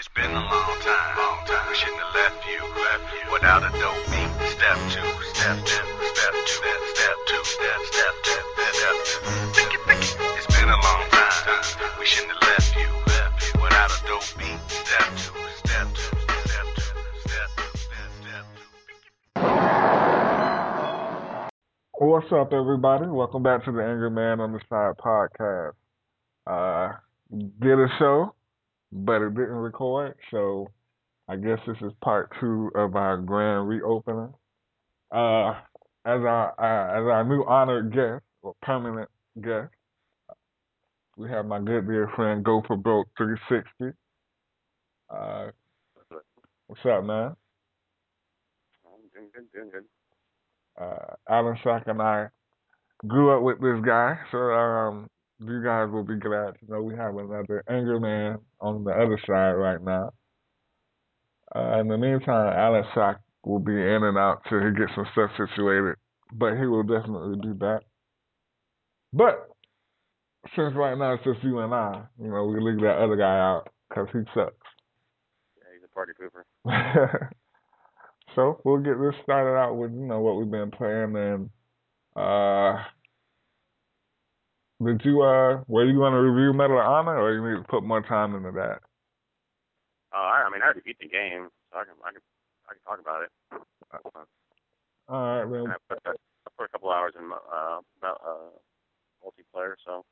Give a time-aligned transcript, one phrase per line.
[0.00, 1.68] It's been a long time, long time.
[1.68, 4.32] We shouldn't have left you, left you without a dope beat.
[4.48, 5.04] Step two,
[5.36, 8.40] step two, step two, step, step two, step, step two,
[8.80, 9.20] step two.
[9.52, 10.16] Think it, think it.
[10.40, 11.28] It's been a long time.
[12.00, 14.56] We shouldn't have left you, left you without a dope beat.
[14.72, 15.36] Step two,
[15.68, 17.52] step step step step,
[18.24, 19.44] step two.
[22.00, 23.04] What's up, everybody?
[23.04, 25.76] Welcome back to the Angry Man on the Side podcast.
[26.46, 26.96] Uh,
[27.60, 28.34] did a show,
[28.92, 30.68] but it didn't record, so
[31.28, 34.34] I guess this is part two of our grand reopening.
[35.12, 35.50] Uh,
[36.04, 39.08] as our uh, as our new honored guest or permanent
[39.40, 39.72] guest,
[41.16, 43.96] we have my good dear friend Go for Broke 360.
[45.10, 45.50] Uh,
[46.66, 47.36] what's up, man?
[49.14, 49.84] Doing good, doing good.
[50.82, 52.28] uh, Alan Sack and I
[53.06, 55.08] grew up with this guy, so um,
[55.40, 59.18] you guys will be glad to know we have another anger man on the other
[59.26, 60.12] side right now.
[61.54, 65.06] Uh, in the meantime, Alan Sack will be in and out till he gets some
[65.12, 65.96] stuff situated,
[66.32, 67.80] but he will definitely do that.
[69.12, 69.48] But
[70.54, 73.38] since right now it's just you and I, you know, we leave that other guy
[73.38, 74.54] out because he sucks.
[75.56, 77.30] Yeah, he's a party pooper.
[78.34, 81.50] so we'll get this started out with you know what we've been playing and
[82.16, 82.82] uh
[84.84, 87.82] did you uh were you gonna review Medal of Honor or you need to put
[87.82, 88.80] more time into that?
[90.12, 92.22] Uh, I, I mean, I already beat the game, so I can, I can,
[92.66, 93.30] I can talk about it.
[93.94, 94.24] Uh,
[95.08, 95.70] All right, man.
[95.70, 98.50] I put, I put a couple hours in uh, uh,
[99.22, 100.04] multiplayer, so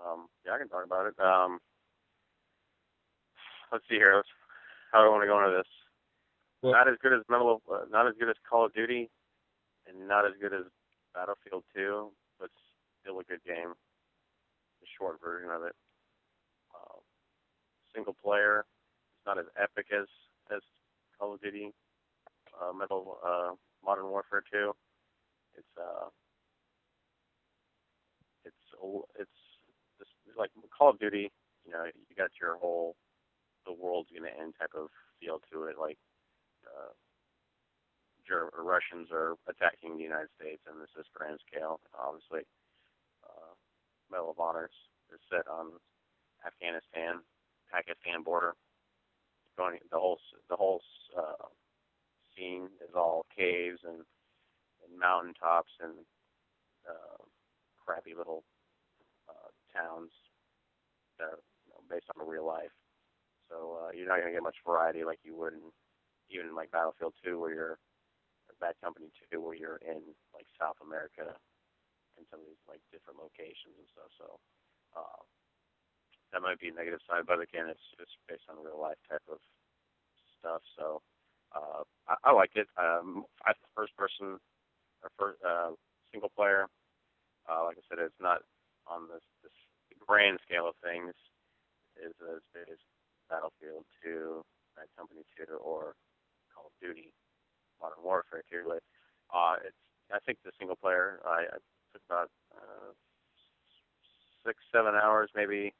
[0.00, 1.14] um, yeah, I can talk about it.
[1.20, 1.58] Um,
[3.72, 4.14] let's see here.
[4.16, 4.28] Let's,
[4.92, 5.68] how do I want to go into this?
[6.62, 9.10] Well- not as good as Medal of, uh, not as good as Call of Duty,
[9.86, 10.64] and not as good as
[11.14, 12.50] Battlefield 2, but
[13.00, 13.74] still a good game.
[14.80, 15.74] The short version of it.
[16.74, 16.98] Uh,
[17.94, 18.64] single player.
[19.18, 20.06] It's not as epic as
[20.54, 20.62] as
[21.18, 21.72] Call of Duty.
[22.60, 23.52] Uh, Medal uh,
[23.84, 24.72] Modern Warfare 2.
[25.56, 26.08] It's uh,
[28.44, 28.56] it's
[29.18, 29.30] it's
[29.98, 31.30] just like Call of Duty.
[31.66, 32.96] You know, you got your whole
[33.66, 34.88] the world's gonna end type of
[35.20, 35.76] feel to it.
[35.78, 35.98] Like
[36.66, 36.92] uh,
[38.30, 41.80] Ger- Russians are attacking the United States, and this is grand scale.
[41.98, 42.46] Obviously,
[43.26, 43.50] uh,
[44.06, 44.70] Medal of Honors
[45.10, 45.74] is set on
[46.46, 47.26] Afghanistan,
[47.66, 48.54] Pakistan border.
[49.58, 50.18] Going the whole
[50.48, 50.80] the whole
[51.18, 51.50] uh,
[52.36, 54.06] scene is all caves and,
[54.86, 56.06] and mountain tops and
[56.88, 57.18] uh,
[57.84, 58.44] crappy little
[59.28, 60.10] uh, towns
[61.18, 62.72] that are you know, based on real life.
[63.50, 65.74] So uh, you're not gonna get much variety like you would in
[66.30, 67.78] even like Battlefield 2, where you're
[68.60, 70.00] Bad Company 2, where you're in
[70.36, 71.32] like South America
[72.16, 74.10] and some of these like different locations and stuff.
[74.20, 74.28] So
[74.96, 75.20] uh,
[76.32, 79.24] that might be a negative side, but again, it's it's based on real life type
[79.30, 79.40] of
[80.38, 80.62] stuff.
[80.78, 81.02] So
[81.56, 82.68] uh, I, I liked it.
[82.78, 84.38] Um, I first person
[85.02, 85.72] or first uh,
[86.12, 86.66] single player.
[87.48, 88.44] Uh, like I said, it's not
[88.86, 89.54] on this this
[90.06, 91.14] grand scale of things
[91.98, 92.80] is as big as
[93.28, 94.42] Battlefield 2,
[94.76, 95.94] Bad Company 2, or
[96.54, 97.12] Call of Duty,
[97.80, 98.64] Modern Warfare 2.
[98.66, 98.82] But
[99.34, 99.76] uh, it's
[100.12, 101.58] I think the single player I, I
[101.92, 102.92] took about uh,
[104.44, 105.72] six seven hours maybe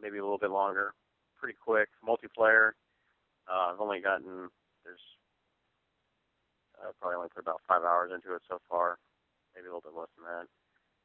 [0.00, 0.94] maybe a little bit longer.
[1.38, 1.88] Pretty quick.
[2.06, 2.72] Multiplayer,
[3.50, 4.48] uh, I've only gotten
[4.84, 5.02] there's
[6.78, 8.98] uh, probably only put about five hours into it so far,
[9.54, 10.46] maybe a little bit less than that.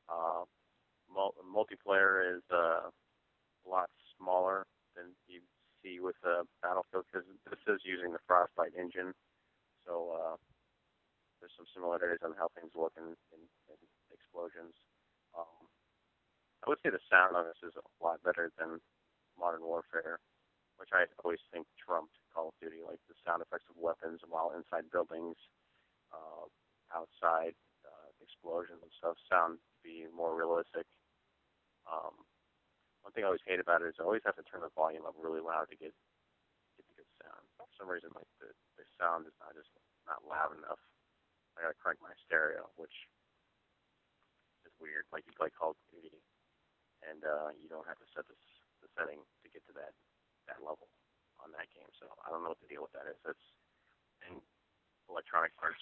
[0.09, 0.45] Uh,
[1.11, 5.41] mul- multiplayer is uh, a lot smaller than you
[5.83, 9.13] see with uh, Battlefield because this is using the Frostbite engine,
[9.87, 10.35] so uh,
[11.39, 13.79] there's some similarities on how things look in, in, in
[14.11, 14.75] explosions.
[15.31, 15.71] Um,
[16.61, 18.83] I would say the sound on this is a lot better than
[19.39, 20.19] Modern Warfare,
[20.75, 24.51] which I always think trumped Call of Duty, like the sound effects of weapons while
[24.51, 25.39] inside buildings,
[26.11, 26.51] uh,
[26.91, 27.55] outside
[27.87, 30.83] uh, explosions and stuff sound to be more realistic.
[31.87, 32.27] Um,
[33.05, 35.07] one thing I always hate about it is I always have to turn the volume
[35.07, 35.95] up really loud to get
[36.75, 37.45] get the good sound.
[37.55, 39.69] For some reason, like the the sound is not just
[40.09, 40.81] not loud enough.
[41.57, 42.93] I gotta crank my stereo, which
[44.65, 45.05] is weird.
[45.13, 46.21] Like you play Call of Duty,
[47.05, 48.41] and uh, you don't have to set this
[48.81, 49.93] the setting to get to that
[50.49, 50.89] that level
[51.41, 51.89] on that game.
[52.01, 53.17] So I don't know what the deal with that is.
[53.25, 53.47] It's
[54.29, 54.41] an
[55.09, 55.81] electronic arts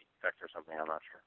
[0.00, 0.74] defect or something.
[0.76, 1.22] I'm not sure.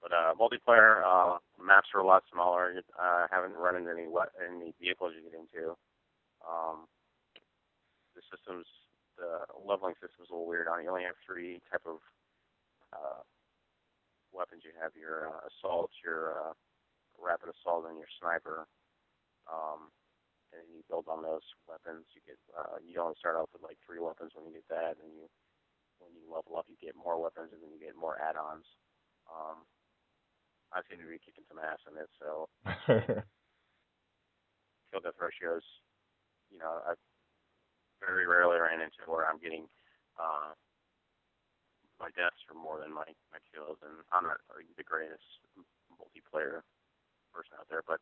[0.00, 2.72] But uh, multiplayer uh, maps are a lot smaller.
[2.72, 5.76] I uh, haven't run into any we- any vehicles you get into.
[6.40, 6.88] Um,
[8.16, 8.64] the systems,
[9.20, 10.88] the leveling system is a little weird on it.
[10.88, 12.00] You only have three type of
[12.96, 13.22] uh,
[14.32, 14.64] weapons.
[14.64, 16.54] You have your uh, assault, your uh,
[17.20, 18.64] rapid assault, and your sniper.
[19.44, 19.92] Um,
[20.50, 22.08] and then you go builds on those weapons.
[22.16, 24.98] You get uh, you only start off with like three weapons when you get that,
[24.98, 25.28] and you
[26.00, 28.64] when you level up, you get more weapons, and then you get more add-ons.
[29.28, 29.68] Um,
[30.72, 32.48] I seem to be kicking some ass in it, so
[34.90, 35.62] kill death ratios.
[36.50, 36.96] You know, I
[38.00, 39.68] very rarely ran into where I'm getting
[40.18, 40.52] uh,
[42.00, 45.24] my deaths are more than my my kills, and I'm not the greatest
[45.92, 46.64] multiplayer
[47.32, 48.00] person out there, but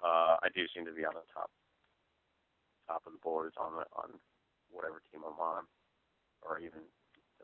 [0.00, 1.52] uh, I do seem to be on the top
[2.88, 4.16] top of the boards on the on
[4.72, 5.68] whatever team I'm on,
[6.42, 6.80] or even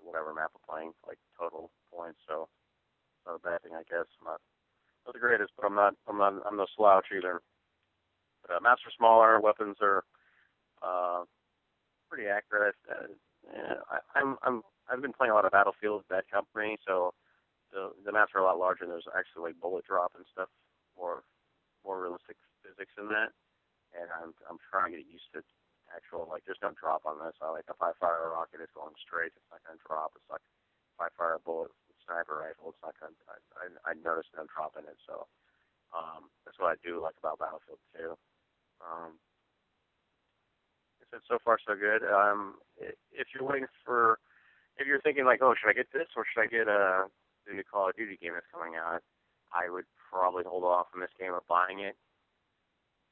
[0.01, 2.19] whatever map I'm playing, like total points.
[2.27, 2.49] So
[3.29, 4.09] not a bad thing, I guess.
[4.21, 4.41] I'm not
[5.05, 7.41] not the greatest, but I'm not I'm not I'm no slouch either.
[8.43, 10.05] But uh, maps are smaller, weapons are
[10.81, 11.29] uh,
[12.11, 12.75] pretty accurate.
[12.91, 13.15] Uh,
[13.47, 17.15] yeah, I, I'm I'm I've been playing a lot of Battlefield Bad Company, so
[17.71, 18.85] the the maps are a lot larger.
[18.85, 20.51] and There's actually like bullet drop and stuff,
[20.99, 21.23] more
[21.87, 22.37] more realistic
[22.67, 23.31] physics in that.
[23.95, 25.41] And I'm I'm trying to get used to
[25.95, 27.39] actual like there's no drop on this.
[27.39, 29.33] I like if I fire a rocket, it's going straight.
[29.39, 30.13] It's not to drop.
[30.19, 33.39] It's like if I fire a bullet with a sniper rifle, it's not to I
[33.59, 34.99] I, I notice no drop in it.
[35.07, 35.27] So
[35.95, 38.15] um, that's what I do like about Battlefield 2.
[38.83, 39.19] Um,
[41.29, 42.03] so far so good.
[42.07, 44.19] Um, if you're waiting for
[44.79, 47.11] if you're thinking like, oh, should I get this or should I get uh,
[47.47, 49.03] the new Call of Duty game that's coming out?
[49.53, 51.99] I would probably hold off on this game of buying it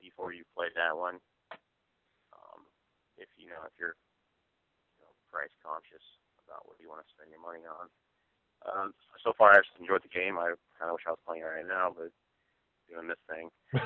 [0.00, 1.18] before you play that one.
[2.32, 2.64] Um,
[3.18, 3.98] if you know if you're
[4.96, 6.04] you know, price conscious
[6.46, 7.86] about what you want to spend your money on.
[8.66, 8.86] Um,
[9.22, 10.38] so far, I've enjoyed the game.
[10.38, 12.10] I kind of wish I was playing it right now, but
[12.88, 13.50] doing this thing.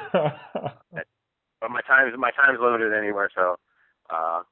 [1.61, 3.57] but my time my time is limited anywhere, so
[4.13, 4.43] uh,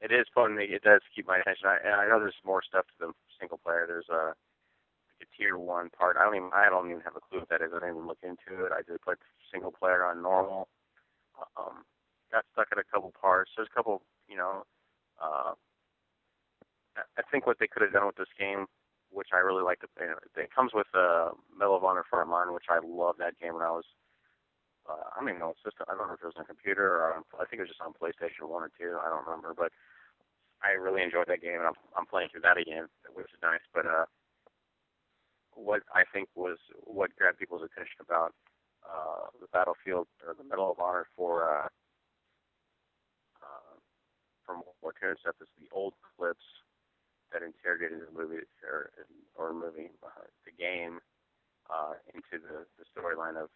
[0.00, 0.56] it is fun.
[0.58, 1.68] It does keep my attention.
[1.68, 3.84] I, I know there's more stuff to the single player.
[3.86, 6.16] There's a like a tier one part.
[6.16, 7.70] I don't even I don't even have a clue what that is.
[7.76, 8.72] I didn't even look into it.
[8.72, 9.18] I just played
[9.52, 10.68] single player on normal.
[11.56, 11.84] Um,
[12.32, 13.50] got stuck at a couple parts.
[13.56, 14.64] There's a couple, you know.
[15.20, 15.52] Uh,
[16.96, 18.66] I think what they could have done with this game,
[19.10, 19.88] which I really like, to,
[20.36, 23.70] it comes with uh, Medal of Honor Frontline, which I love that game when I
[23.70, 23.84] was
[24.90, 25.86] uh, I don't even know what system.
[25.86, 27.74] I don't know if it was on a computer or on, I think it was
[27.74, 28.98] just on PlayStation One or two.
[28.98, 29.70] I don't remember, but
[30.62, 33.62] I really enjoyed that game, and I'm I'm playing through that again, which is nice.
[33.70, 34.10] But uh,
[35.54, 38.34] what I think was what grabbed people's attention about
[38.82, 41.68] uh, the Battlefield or the Medal of Honor for uh,
[43.38, 43.74] uh,
[44.42, 46.44] from II and stuff is the old clips
[47.30, 48.90] that interrogated the movie or
[49.38, 50.98] or movie uh, the game
[51.70, 53.48] uh, into the the storyline of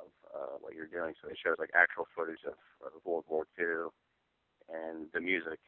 [0.00, 1.14] of uh, what you're doing.
[1.20, 3.92] So it shows like actual footage of, of World War II
[4.72, 5.60] and the music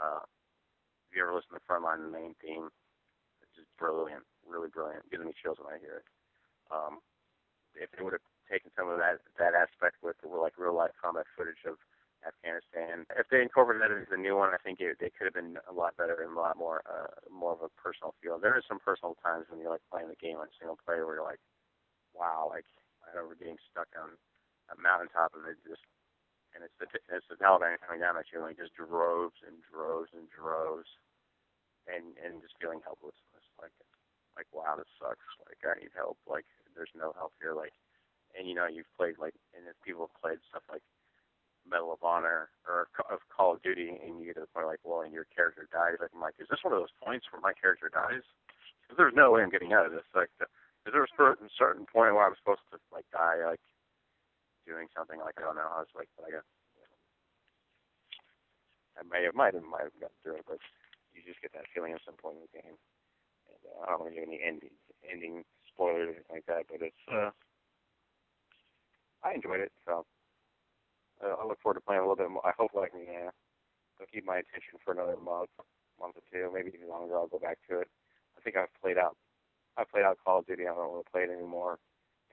[0.00, 0.24] uh,
[1.12, 2.72] if you ever listen to Frontline, the main theme,
[3.44, 5.04] it's just brilliant, really brilliant.
[5.04, 6.08] It gives me chills when I hear it.
[6.72, 7.04] Um,
[7.76, 11.28] if they would have taken some of that that aspect with like real life combat
[11.36, 11.76] footage of
[12.24, 15.36] Afghanistan, if they incorporated that into the new one, I think it, it could have
[15.36, 18.40] been a lot better and a lot more uh, more of a personal feel.
[18.40, 21.20] There are some personal times when you're like playing the game on single player where
[21.20, 21.44] you're like,
[22.16, 22.64] wow, like
[23.12, 24.16] I remember getting stuck on
[24.72, 25.84] a mountaintop and it just
[26.54, 30.12] and it's the it's the Taliban coming down at you like just droves and droves
[30.12, 30.88] and droves,
[31.88, 33.72] and and just feeling helplessness, like
[34.36, 36.44] like wow this sucks, like I need help, like
[36.76, 37.72] there's no help here, like,
[38.36, 40.84] and you know you've played like and if people have played stuff like
[41.64, 44.84] Medal of Honor or of Call of Duty, and you get to the point like
[44.84, 47.40] well, and your character dies, like I'm like, is this one of those points where
[47.40, 48.24] my character dies?
[48.84, 50.28] Because there's no way I'm getting out of this, like.
[50.86, 53.62] Is there a certain certain point where I'm supposed to like die, like
[54.66, 55.70] doing something like I don't know.
[55.70, 56.98] I was like, but I guess you know,
[58.98, 60.58] I may have might have might have gotten through it, but
[61.14, 62.76] you just get that feeling at some point in the game.
[63.50, 64.74] And uh, I don't want to give any ending
[65.06, 67.30] ending spoilers or anything like that, but it's uh,
[69.22, 69.72] I enjoyed it.
[69.86, 70.02] So
[71.22, 72.44] uh, I look forward to playing a little bit more.
[72.46, 73.30] I hope like me, yeah,
[73.98, 75.50] it'll keep my attention for another month,
[76.00, 77.14] month or two, maybe even longer.
[77.14, 77.88] I'll go back to it.
[78.36, 79.16] I think I've played out.
[79.76, 80.64] I played out Call of Duty.
[80.64, 81.78] I don't really play it anymore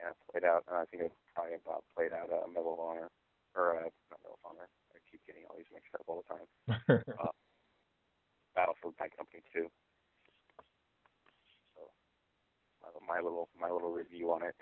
[0.00, 0.64] yeah, played out.
[0.64, 3.08] Uh, I think it's probably about played out uh, Medal of Honor
[3.54, 4.68] or uh, not Medal of Honor.
[4.96, 7.04] I keep getting all these mixed up all the time.
[7.20, 7.32] uh,
[8.56, 9.68] Battlefield Bad Company 2.
[11.76, 11.82] So
[13.06, 14.56] my little my little review on it.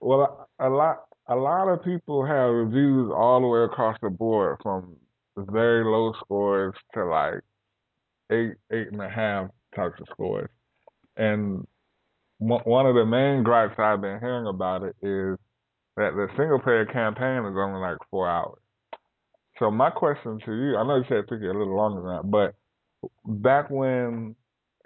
[0.00, 4.58] Well, a lot a lot of people have reviews all the way across the board,
[4.62, 4.96] from
[5.36, 7.40] very low scores to like
[8.30, 10.50] eight eight and a half types of scores,
[11.16, 11.66] and
[12.38, 15.38] one of the main gripes I've been hearing about it is
[15.96, 18.58] that the single player campaign is only like four hours.
[19.58, 22.02] So my question to you, I know you said it took you a little longer
[22.02, 22.54] than that, but
[23.24, 24.34] back when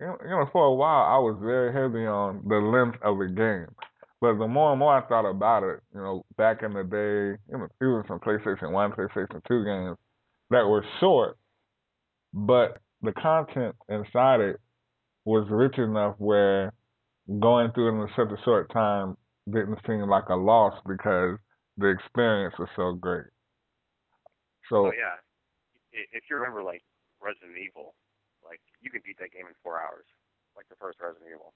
[0.01, 3.75] you know, for a while I was very heavy on the length of the game.
[4.21, 7.41] But the more and more I thought about it, you know, back in the day,
[7.51, 9.97] you know, even some PlayStation One, PlayStation Two games
[10.51, 11.37] that were short,
[12.33, 14.61] but the content inside it
[15.25, 16.73] was rich enough where
[17.41, 19.17] going through it in such a short time
[19.51, 21.39] didn't seem like a loss because
[21.77, 23.29] the experience was so great.
[24.69, 25.17] So Oh yeah,
[25.93, 26.83] if you remember like
[27.21, 27.95] Resident Evil,
[28.45, 30.05] like you could beat that game in four hours,
[30.57, 31.53] like the first Resident Evil.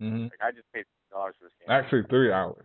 [0.00, 1.72] hmm Like I just paid dollars for this game.
[1.72, 2.64] actually three hours.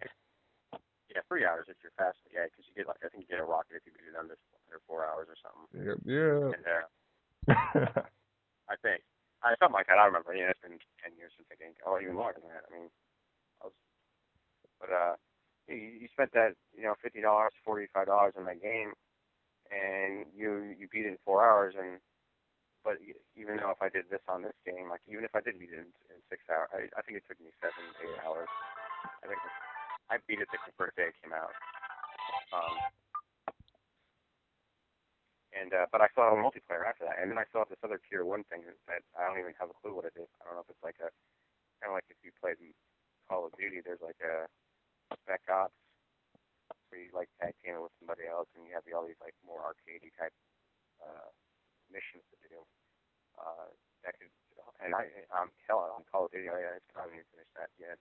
[1.08, 2.20] Yeah, three hours if you're fast.
[2.28, 4.20] Yeah, because you get like I think you get a rocket if you beat it
[4.20, 4.36] under
[4.68, 5.68] under four hours or something.
[5.72, 6.52] Yeah, yeah.
[6.52, 6.88] And uh,
[8.74, 9.04] I think
[9.46, 10.02] I something like that.
[10.02, 10.34] I remember.
[10.34, 11.78] Yeah, it's been ten years since I game.
[11.86, 12.66] Oh, even longer than that.
[12.66, 12.90] I mean,
[13.62, 13.78] I was,
[14.82, 15.14] but uh,
[15.70, 18.98] you, you spent that you know fifty dollars, forty five dollars on that game,
[19.70, 21.78] and you you beat it in four hours.
[21.78, 22.02] And
[22.82, 22.98] but
[23.38, 25.78] even though if I did this on this game, like even if I did beat
[25.78, 28.50] it in, in six hours, I, I think it took me seven eight hours.
[29.22, 29.38] I think
[30.10, 31.54] I beat it the first day it came out.
[32.50, 32.74] Um,
[35.56, 38.02] and uh, but I have a multiplayer after that, and then I have this other
[38.12, 40.30] tier one thing that I don't even have a clue what it is.
[40.44, 41.10] I don't know if it's like a
[41.82, 42.60] kind of like if you played
[43.30, 44.48] Call of Duty, there's like a
[45.26, 45.76] Spec Ops
[46.90, 49.64] where you like tag team with somebody else, and you have all these like more
[49.64, 50.36] arcadey type
[51.02, 51.30] uh,
[51.92, 52.60] missions to do.
[53.40, 53.70] Uh,
[54.06, 54.32] that could,
[54.84, 56.50] and I, I'm hell on Call of Duty.
[56.50, 58.00] I, I haven't even finished that yet.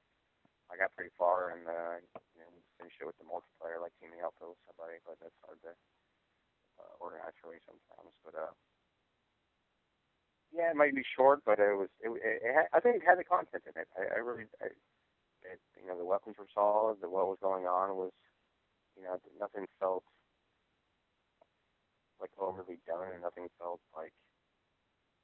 [0.73, 1.97] I got pretty far and uh,
[2.35, 5.61] you know, finished it with the multiplayer, like teaming up with somebody, but that's hard
[5.69, 5.73] to
[6.79, 6.95] uh,
[7.45, 8.15] for me sometimes.
[8.25, 8.53] But uh,
[10.55, 11.91] yeah, it might be short, but it was.
[12.01, 13.89] It, it, it had, I think it had the content in it.
[13.99, 14.71] I, I really, I,
[15.45, 17.03] it, you know, the weapons were solid.
[17.03, 18.15] The what was going on was,
[18.97, 20.07] you know, nothing felt
[22.23, 24.15] like overly done, and nothing felt like,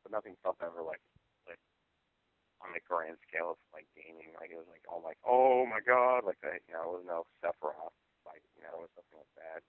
[0.02, 1.00] but nothing felt ever like,
[1.48, 1.62] like
[2.60, 4.34] on the grand scale of like gaming.
[4.36, 6.60] Like it was like, oh like, oh my god, like that.
[6.68, 9.60] You know, it was no Sephiroth, like you know, it was nothing like that.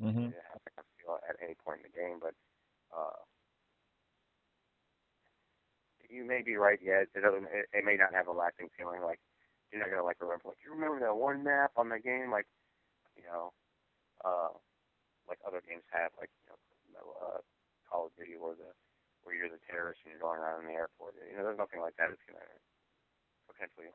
[0.00, 0.32] Mm-hmm.
[0.32, 2.34] You didn't have to it at any point in the game, but
[2.94, 3.18] uh,
[6.10, 6.78] you may be right.
[6.82, 7.46] Yeah, it doesn't.
[7.54, 9.02] It, it may not have a lasting feeling.
[9.02, 9.22] Like
[9.70, 10.50] you're not gonna like remember.
[10.50, 12.46] Like you remember that one map on the game, like
[13.14, 13.54] you know,
[14.26, 14.54] uh,
[15.30, 16.30] like other games have, like
[16.86, 17.40] you know, uh,
[17.86, 18.74] Call of Duty where the
[19.22, 21.14] where you're the terrorist and you're going around in the airport.
[21.22, 22.10] You know, there's nothing like that.
[22.10, 22.42] It's gonna
[23.46, 23.94] potentially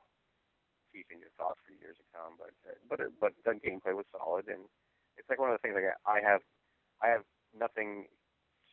[0.95, 2.39] keep in your thoughts for years to come.
[2.39, 4.63] But uh, but it, but the gameplay was solid, and
[5.19, 6.39] it's like one of the things like I have
[7.05, 8.09] I have nothing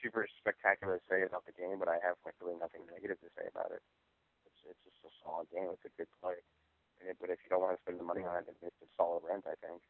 [0.00, 3.28] super spectacular to say about the game, but I have like really nothing negative to
[3.36, 3.84] say about it.
[4.48, 5.68] It's it's just a solid game.
[5.68, 6.40] It's a good play.
[7.04, 9.20] It, but if you don't want to spend the money on it, it's a solid
[9.20, 9.84] rent, I think.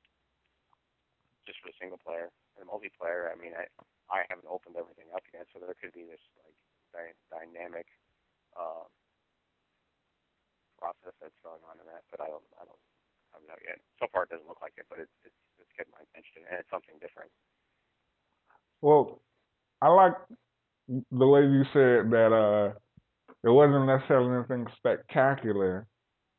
[1.47, 2.35] Just for the single player.
[2.59, 3.71] And multiplayer, I mean, I
[4.11, 6.59] I haven't opened everything up yet, so there could be this like
[6.91, 7.87] dy- dynamic
[8.59, 8.91] um,
[10.83, 12.03] process that's going on in that.
[12.11, 12.83] But I don't I don't
[13.31, 13.79] I don't know yet.
[14.03, 16.59] So far, it doesn't look like it, but it's it's it's getting my attention, and
[16.59, 17.31] it's something different.
[18.83, 19.23] Well,
[19.83, 20.15] I like
[20.89, 22.75] the way you said that uh,
[23.45, 25.87] it wasn't necessarily anything spectacular,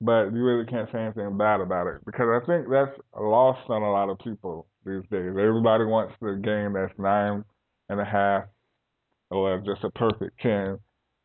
[0.01, 3.83] but you really can't say anything bad about it because I think that's lost on
[3.83, 5.29] a lot of people these days.
[5.29, 7.43] Everybody wants the game that's nine
[7.89, 8.45] and a half
[9.31, 10.79] or just a perfect ten,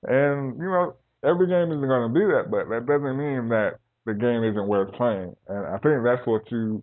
[0.05, 3.79] and you know every game isn't going to be that, but that doesn't mean that
[4.07, 5.35] the game isn't worth playing.
[5.49, 6.83] And I think that's what you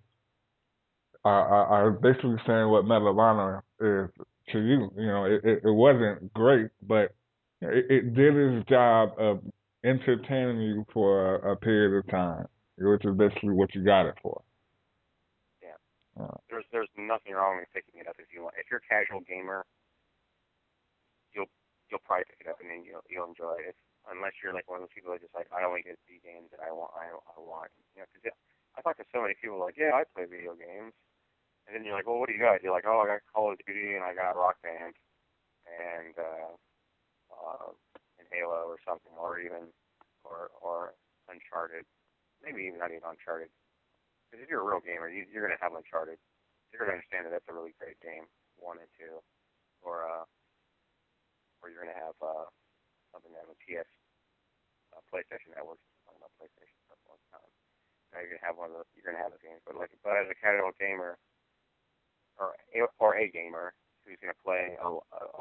[1.26, 4.10] are, are, are basically saying what Medal of Honor is
[4.54, 4.94] to you.
[4.96, 7.18] You know, it, it, it wasn't great, but
[7.62, 9.42] it, it did its job of
[9.84, 12.46] entertaining you for a, a period of time,
[12.78, 14.42] which is basically what you got it for.
[15.62, 16.30] Yeah.
[16.50, 18.56] There's there's nothing wrong with picking it up if you want.
[18.62, 19.66] If you're a casual gamer,
[21.34, 21.50] you'll
[21.90, 23.74] you'll probably pick it up and then you'll you'll enjoy it.
[23.74, 23.78] If,
[24.14, 26.54] unless you're like one of those people that just like I only get the games
[26.54, 26.94] that I want.
[26.94, 27.74] I I want.
[27.98, 28.30] You know, because
[28.78, 30.94] I talk to so many people like, yeah, I play video games,
[31.66, 32.62] and then you're like, well, what do you got?
[32.62, 34.94] You're like, oh, I got Call of Duty and I got Rock Band,
[35.66, 36.54] and uh,
[37.34, 37.70] uh,
[38.22, 39.74] and Halo or something, or even
[40.22, 40.94] or or
[41.26, 41.86] Uncharted,
[42.46, 43.50] maybe even not even Uncharted.
[44.30, 46.22] Because if you're a real gamer, you, you're gonna have Uncharted.
[46.70, 48.30] You're gonna understand that that's a really great game,
[48.62, 49.22] one and two,
[49.82, 50.26] or uh,
[51.66, 52.46] or you're gonna have uh,
[53.10, 53.90] something that with PS,
[54.94, 55.82] uh, PlayStation Network.
[56.06, 57.52] Talking about PlayStation stuff all the time.
[58.14, 58.90] Now you're gonna have one of those.
[58.94, 61.18] You're gonna have those games, but like, but as a casual gamer,
[62.40, 62.56] or
[63.00, 63.74] or a gamer
[64.06, 64.90] who's gonna play a,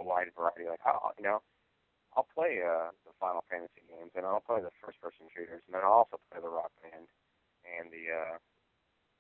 [0.01, 1.45] a, wide variety, like I'll, you know,
[2.17, 5.85] I'll play uh, the Final Fantasy games, and I'll play the first-person shooters, and then
[5.85, 7.11] I'll also play the Rock Band
[7.67, 8.37] and the uh,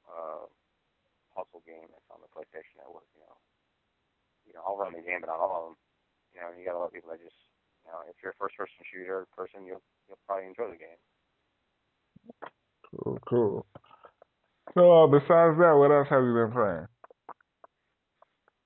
[0.08, 0.44] uh,
[1.36, 3.04] puzzle game that's on the PlayStation Network.
[3.12, 3.36] You know,
[4.48, 5.76] you know, I'll run the game, but not all of them.
[6.32, 7.36] You know, you got a lot of people that just,
[7.84, 11.00] you know, if you're a first-person shooter person, you'll you'll probably enjoy the game.
[12.88, 13.66] cool, cool.
[14.72, 16.88] So uh, besides that, what else have you been playing?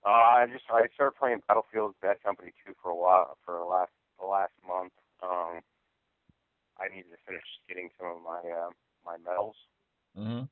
[0.08, 3.68] Uh, I just I started playing Battlefield Bad Company 2 for a while for the
[3.68, 4.96] last the last month.
[5.20, 5.60] Um,
[6.80, 8.72] I needed to finish getting some of my uh,
[9.04, 9.56] my medals
[10.16, 10.48] Mm-hmm.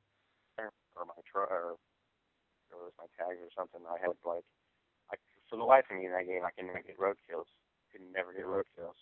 [0.61, 1.75] or my tro- or
[2.69, 3.81] or it was my tags or something.
[3.89, 4.45] I had like
[5.09, 5.17] I
[5.49, 7.49] for the life of me in that game I can never get road kills.
[7.89, 8.95] Could never get road kills.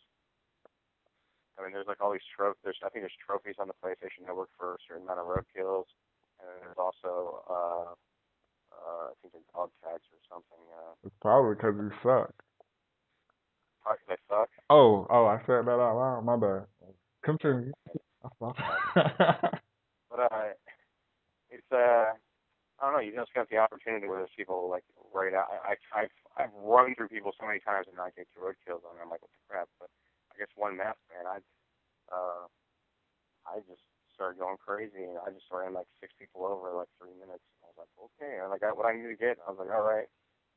[1.60, 2.64] I mean, there's like all these trophies.
[2.64, 5.46] There's I think there's trophies on the PlayStation Network for a certain amount of road
[5.52, 5.92] kills,
[6.40, 7.92] and then there's also uh,
[8.86, 10.64] uh, I think dog tags or something.
[10.72, 12.32] Uh, It's probably because you suck.
[13.82, 14.50] probably I suck.
[14.70, 16.22] Oh, oh, I said that out loud.
[16.26, 16.66] My bad.
[17.24, 17.74] Continue.
[20.10, 20.56] But uh,
[21.52, 23.04] it's uh, I don't know.
[23.04, 25.52] You just got the opportunity where there's people like right out.
[25.52, 28.56] I, I I've I've run through people so many times and not get two road
[28.64, 29.04] kills on them.
[29.08, 29.68] I'm like, what the crap?
[29.80, 29.92] But
[30.32, 31.38] I guess one map, man, I
[32.12, 32.48] uh,
[33.44, 33.84] I just
[34.16, 37.44] started going crazy and I just ran like six people over in like three minutes.
[37.76, 39.36] Was like, okay, and I got what I need to get.
[39.44, 40.08] I was like, all right.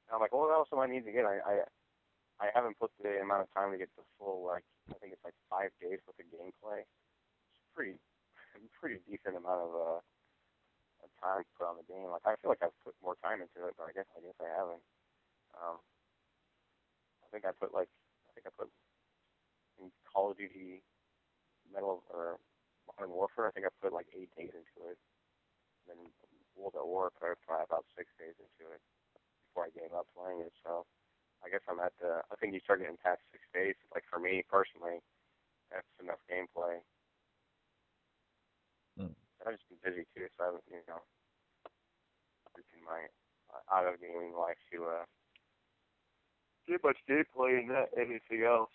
[0.09, 1.27] And I'm like, well, what else do I need to get?
[1.27, 1.55] I I
[2.39, 5.25] I haven't put the amount of time to get the full like I think it's
[5.27, 6.87] like five days worth of gameplay.
[6.87, 7.99] It's pretty
[8.81, 10.01] pretty decent amount of uh
[11.21, 12.07] time put on the game.
[12.11, 14.39] Like I feel like I've put more time into it, but I guess I guess
[14.39, 14.83] I haven't.
[15.59, 15.79] Um,
[17.23, 18.71] I think I put like I think I put
[19.83, 20.83] in Call of Duty
[21.75, 22.39] Medal of, or
[22.87, 23.51] Modern Warfare.
[23.51, 24.99] I think I put like eight days into it.
[25.87, 26.01] And then
[26.59, 28.83] World at War, I put probably about six days into it
[29.49, 30.53] before I gave up playing it.
[30.67, 30.85] So
[31.41, 32.27] I guess I'm at the.
[32.29, 33.79] I think you start getting past six days.
[33.95, 34.99] Like for me personally,
[35.71, 36.83] that's enough gameplay.
[38.99, 39.15] Mm.
[39.47, 41.01] I've just been busy too, so I haven't, you know,
[42.59, 43.07] using my
[43.55, 45.07] uh, out of gaming life to uh
[46.67, 48.75] get much gameplay and not anything else.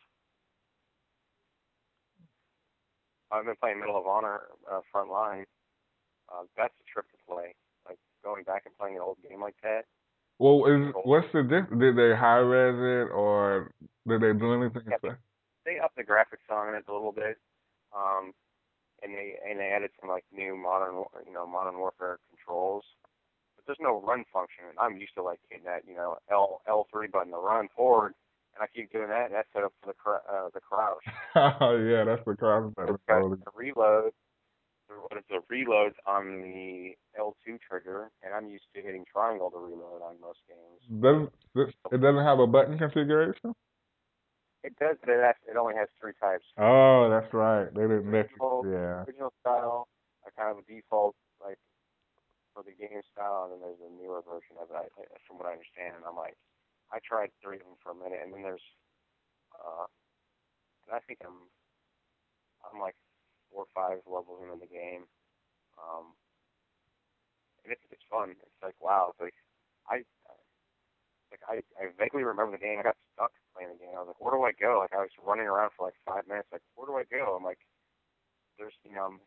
[3.32, 5.46] I've been playing Medal of Honor uh, Frontline.
[6.30, 7.56] Uh, that's a trip to play.
[8.24, 9.84] Going back and playing an old game like that.
[10.40, 11.80] well, is what's the difference?
[11.80, 13.72] Did they high res it or
[14.08, 14.84] did they do anything?
[14.90, 15.18] Yeah, special?
[15.66, 17.38] They upped the graphics on it a little bit,
[17.96, 18.34] um,
[19.02, 22.84] and they and they added some like new modern, you know, modern warfare controls.
[23.56, 24.66] But there's no run function.
[24.70, 28.14] And I'm used to like hitting that, you know, L L3 button to run forward,
[28.56, 31.04] and I keep doing that, and that's set up for the cr- uh, the crouch.
[31.62, 34.12] oh yeah, that's the cross It's got the reload.
[34.88, 39.58] What is the reload on the L2 trigger, and I'm used to hitting triangle to
[39.58, 41.02] reload on most games.
[41.02, 41.32] Doesn't
[41.92, 43.56] it doesn't have a button configuration?
[44.64, 46.48] It does, but it, has, it only has three types.
[46.56, 47.68] Oh, that's right.
[47.76, 48.72] They didn't let Original, you.
[48.72, 49.04] Yeah.
[49.04, 49.88] original style,
[50.24, 51.60] a kind of a default like
[52.56, 54.88] for the game style, and then there's a newer version of it.
[55.28, 56.40] From what I understand, and I'm like,
[56.96, 58.64] I tried three of them for a minute, and then there's,
[59.52, 59.88] uh,
[60.88, 61.52] and I think I'm,
[62.64, 62.96] I'm like
[63.54, 65.06] four or five levels into the game,
[65.78, 66.18] um,
[67.64, 68.34] and it's it's fun.
[68.34, 69.38] It's like wow, it's like
[69.86, 70.02] I,
[71.30, 72.82] like I I vaguely remember the game.
[72.82, 73.94] I got stuck playing the game.
[73.94, 74.82] I was like, where do I go?
[74.82, 76.50] Like I was running around for like five minutes.
[76.50, 77.38] Like where do I go?
[77.38, 77.62] I'm like,
[78.58, 79.20] there's you know I'm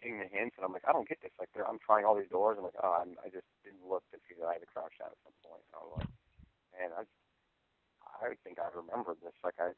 [0.00, 1.34] hitting the hints, and I'm like, I don't get this.
[1.40, 2.60] Like I'm trying all these doors.
[2.60, 4.94] I'm like, oh, I'm, I just didn't look to see that I had to crouch
[5.00, 5.64] down at some point.
[5.72, 6.12] And I was like,
[6.76, 7.02] man, I
[8.22, 9.34] I think I remembered this.
[9.42, 9.72] Like I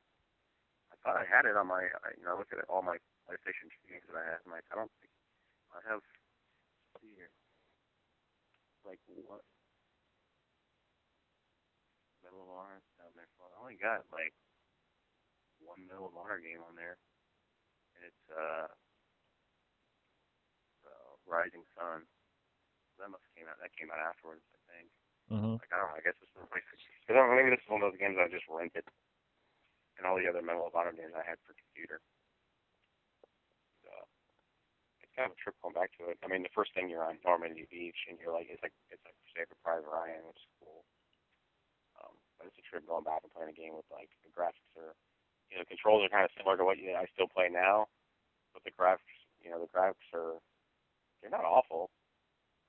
[0.92, 2.82] I thought I had it on my I, you know I looked at it, all
[2.82, 4.40] my PlayStation games that I had.
[4.44, 5.10] And like I don't think
[5.74, 6.00] I have
[7.00, 7.32] See here.
[8.86, 9.42] Like what?
[12.22, 13.28] Medal of Honor down there.
[13.40, 14.32] I only got like
[15.60, 16.96] one Medal of Honor game on there,
[17.96, 18.68] and it's uh,
[20.88, 22.04] uh Rising Sun.
[23.00, 23.58] That must have came out.
[23.58, 24.88] That came out afterwards, I think.
[25.32, 25.58] Mhm.
[25.60, 25.98] Like I don't know.
[25.98, 26.32] I guess it's.
[26.36, 28.84] But then maybe this is one of those games I just rented,
[29.98, 32.00] and all the other Medal of Honor games I had for computer.
[35.14, 36.18] Kind of a trip going back to it.
[36.22, 39.02] I mean, the first thing you're on Normandy Beach, and you're like, it's like it's
[39.06, 40.82] like Saving Private Ryan, which is cool.
[42.02, 44.74] Um, but it's a trip going back and playing a game with like the graphics
[44.74, 44.98] are,
[45.50, 47.86] you know, the controls are kind of similar to what you, I still play now,
[48.50, 50.42] but the graphics, you know, the graphics are
[51.22, 51.94] they're not awful.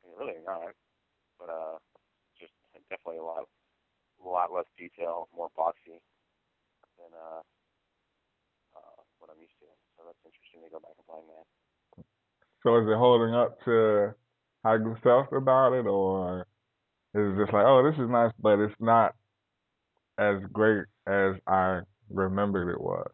[0.05, 0.77] I mean, really not.
[1.41, 1.81] But uh,
[2.39, 2.53] just
[2.87, 3.49] definitely a lot,
[4.21, 5.99] a lot less detail, more boxy
[6.95, 7.43] than uh,
[8.77, 9.69] uh, what I'm used to.
[9.97, 11.47] So that's interesting to go back and playing that.
[12.65, 14.15] So is it holding up to
[14.63, 16.47] how you felt about it, or
[17.13, 19.13] is it just like, oh, this is nice, but it's not
[20.17, 23.07] as great as I remembered it was,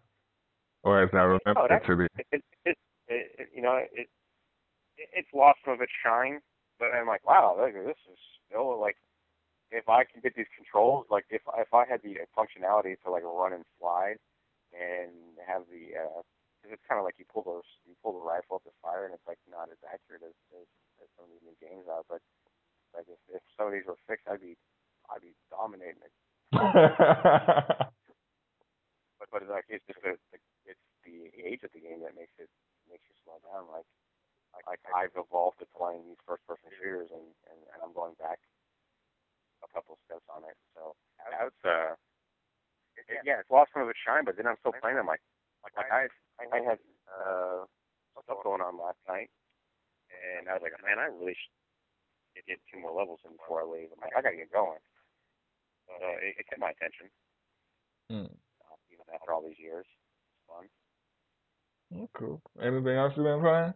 [0.83, 2.07] or as I remember Oh, it to be?
[2.31, 2.77] It, it,
[3.09, 4.07] it, you know, it, it
[5.13, 6.39] it's lost some of its shine.
[6.79, 7.75] But I'm like, wow, this
[8.09, 8.95] is still like,
[9.69, 13.23] if I can get these controls, like if if I had the functionality to like
[13.23, 14.15] run and slide,
[14.71, 15.11] and
[15.45, 16.21] have the, uh,
[16.65, 19.13] it's kind of like you pull those, you pull the rifle up to fire, and
[19.13, 20.67] it's like not as accurate as as,
[21.01, 22.21] as some of these new games out, but
[22.93, 24.57] like if, if some of these were fixed, I'd be
[25.09, 26.13] I'd be dominating it.
[29.21, 32.33] But but like it's just the, the it's the age of the game that makes
[32.41, 32.49] it
[32.89, 33.69] makes you slow down.
[33.69, 33.85] Like
[34.65, 38.41] like I've evolved to playing these first person shooters, and, and and I'm going back
[39.61, 40.57] a couple steps on it.
[40.73, 41.93] So that's uh
[42.97, 45.07] it, yeah, it's lost some of its shine, but then I'm still playing them.
[45.07, 45.21] Like
[45.63, 46.07] like I
[46.41, 47.65] I had uh
[48.23, 49.29] stuff going on last night,
[50.11, 53.67] and I was like, man, I really should get two more levels in before I
[53.67, 53.89] leave.
[53.93, 54.79] I'm like, I gotta get going.
[55.87, 57.11] So it, it kept my attention.
[58.11, 58.31] Mm.
[58.31, 60.67] Uh, even after all these years, it's fun.
[61.95, 62.41] Oh, cool.
[62.61, 63.73] Anything else you been playing?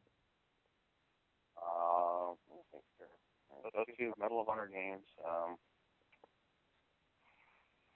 [1.59, 3.11] Uh, I think there.
[3.73, 5.07] Those two Medal of Honor games.
[5.25, 5.57] Um,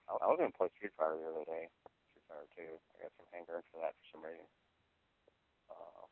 [0.09, 1.67] I, I was gonna play Street Fighter the other day.
[2.29, 2.77] Fighter Two.
[2.95, 4.45] I got some hankering for that for some reason.
[5.67, 6.05] Uh,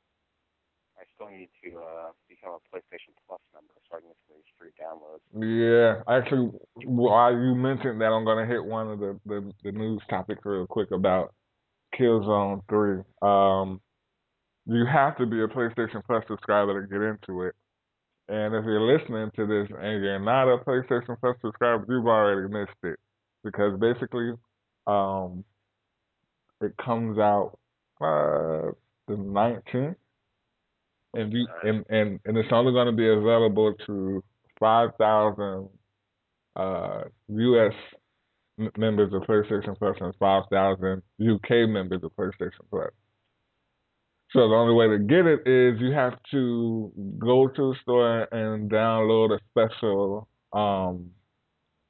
[0.98, 4.34] I still need to uh, become a PlayStation Plus member so I can get some
[4.34, 5.26] of these free downloads.
[5.38, 6.50] Yeah, actually,
[6.84, 10.66] while you mentioned that, I'm gonna hit one of the the, the news topics real
[10.66, 11.34] quick about
[11.94, 13.06] Killzone Three.
[13.22, 13.80] Um,
[14.66, 17.56] you have to be a PlayStation Plus subscriber to get into it.
[18.30, 22.54] And if you're listening to this and you're not a PlayStation Plus subscriber, you've already
[22.54, 23.00] missed it
[23.44, 24.34] because basically,
[24.86, 25.46] um,
[26.62, 27.58] it comes out
[28.02, 28.72] uh,
[29.08, 29.96] the 19th,
[31.14, 34.24] and and and and it's only going to be available to
[34.60, 35.70] 5,000
[36.56, 37.74] uh, U.S.
[38.60, 42.92] m- members of PlayStation Plus and 5,000 UK members of PlayStation Plus.
[44.32, 48.24] So the only way to get it is you have to go to the store
[48.34, 51.12] and download a special um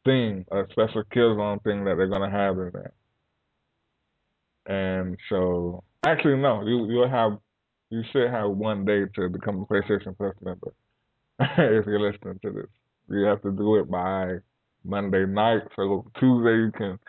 [0.05, 2.93] thing, a special Killzone thing that they're gonna have in there.
[4.67, 7.37] And so actually no, you you'll have
[7.89, 10.73] you should have one day to become a PlayStation Plus member
[11.39, 12.69] if you're listening to this.
[13.09, 14.35] You have to do it by
[14.83, 15.61] Monday night.
[15.75, 16.99] So Tuesday you can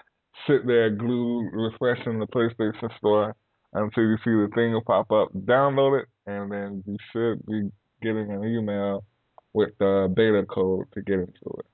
[0.46, 3.34] sit there glued refreshing the PlayStation Store
[3.72, 5.32] until you see the thing pop up.
[5.34, 7.70] Download it, and then you should be
[8.02, 9.04] getting an email
[9.52, 11.66] with the beta code to get into it.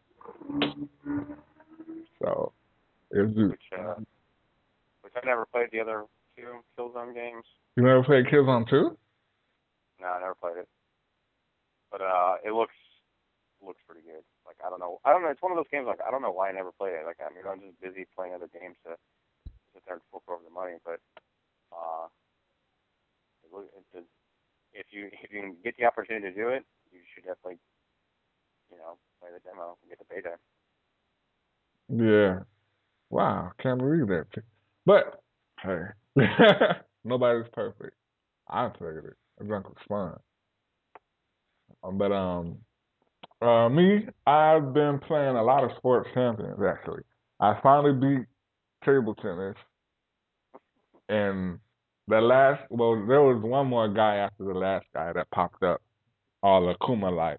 [2.23, 2.53] So,
[3.11, 3.53] if you
[5.16, 6.05] I never played the other
[6.37, 7.44] two Killzone games.
[7.77, 8.96] you never played Killzone two?
[10.00, 10.68] No, I never played it.
[11.90, 12.74] But uh, it looks
[13.62, 14.27] looks pretty good.
[14.44, 15.31] Like I don't know, I don't know.
[15.31, 17.07] It's one of those games like I don't know why I never played it.
[17.07, 18.96] Like I mean, I'm just busy playing other games to
[19.72, 20.77] sit there and fork over the money.
[20.85, 21.00] But
[21.72, 22.11] uh,
[23.46, 24.07] it, it, it,
[24.74, 27.62] if you if you can get the opportunity to do it, you should definitely
[28.70, 30.37] you know play the demo and get the beta.
[31.88, 32.42] Yeah.
[33.11, 34.27] Wow, can't believe that.
[34.87, 35.20] But
[35.62, 35.81] hey,
[37.05, 37.94] nobody's perfect.
[38.49, 39.14] I played it.
[39.38, 40.18] Think it was fun.
[41.83, 42.59] Um, But um,
[43.42, 46.61] uh, me, I've been playing a lot of sports champions.
[46.62, 47.03] Actually,
[47.40, 48.27] I finally beat
[48.85, 49.57] table tennis,
[51.09, 51.59] and
[52.09, 52.62] the last.
[52.70, 55.81] Well, there was one more guy after the last guy that popped up,
[56.42, 57.38] all Akuma like.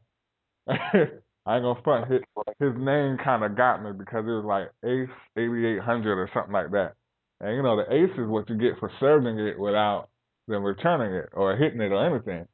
[0.70, 2.12] I ain't gonna front.
[2.12, 2.22] His,
[2.60, 6.72] his name kind of got me because it was like Ace 8800 or something like
[6.72, 6.94] that.
[7.42, 10.10] And you know, the ace is what you get for serving it without
[10.48, 12.48] them returning it or hitting it or anything.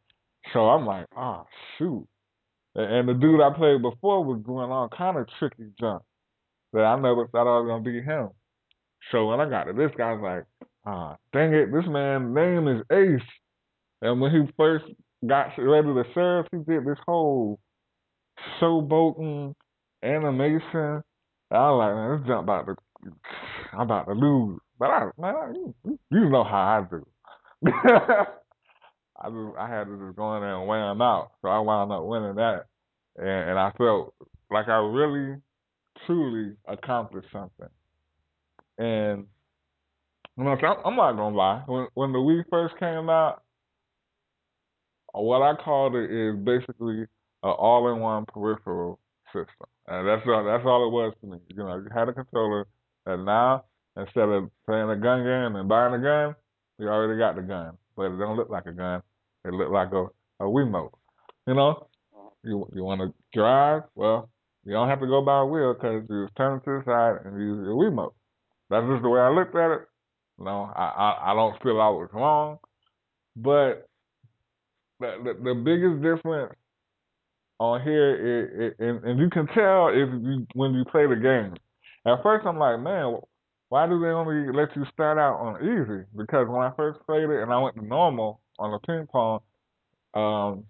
[0.53, 1.45] So I'm like, oh
[1.77, 2.07] shoot.
[2.75, 6.03] And the dude I played before was doing all kind of tricky jump
[6.73, 8.29] that I never thought I was gonna beat him.
[9.11, 12.33] So when I got to this guy, I was like, ah, dang it, this man's
[12.33, 13.27] name is Ace.
[14.01, 14.85] And when he first
[15.27, 17.59] got ready to serve, he did this whole
[18.59, 19.53] showboating
[20.03, 21.03] animation.
[21.51, 22.75] I was like, man, this jump about to,
[23.73, 24.59] I'm about to lose.
[24.81, 27.05] But I, man, you, you know how I do.
[27.67, 31.33] I just, I had to just go in there and wear him out.
[31.43, 32.65] So I wound up winning that,
[33.15, 34.15] and, and I felt
[34.49, 35.39] like I really,
[36.07, 37.67] truly accomplished something.
[38.79, 39.27] And
[40.39, 41.61] I'm, I'm not gonna lie.
[41.67, 43.43] When when the Wii first came out,
[45.13, 47.07] what I called it is basically an
[47.51, 50.43] all-in-one peripheral system, and that's all.
[50.43, 51.37] That's all it was to me.
[51.49, 52.65] You know, you had a controller,
[53.05, 53.65] and now
[53.97, 56.35] instead of playing a gun game and buying a gun,
[56.77, 59.01] you already got the gun, but it don't look like a gun.
[59.45, 60.05] It look like a
[60.41, 60.91] a Wiimote.
[61.47, 61.87] You know,
[62.43, 63.83] you you want to drive?
[63.95, 64.29] Well,
[64.65, 67.25] you don't have to go by a wheel because you just turn to the side
[67.25, 68.13] and use your Wiimote.
[68.69, 69.81] That's just the way I looked at it.
[70.39, 72.57] You know, I I, I don't feel I was wrong,
[73.35, 73.87] but
[74.99, 76.53] the, the the biggest difference
[77.59, 81.53] on here and, and you can tell if you when you play the game.
[82.05, 83.19] At first, I'm like, man,
[83.71, 86.03] why do they only let you start out on easy?
[86.17, 89.39] Because when I first played it and I went to normal on the ping pong,
[90.13, 90.65] um,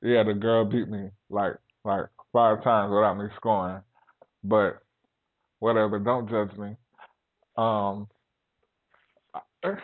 [0.00, 1.52] yeah, the girl beat me like
[1.84, 3.82] like five times without me scoring.
[4.42, 4.78] But
[5.58, 6.74] whatever, don't judge me.
[7.58, 8.08] Um,
[9.62, 9.78] it,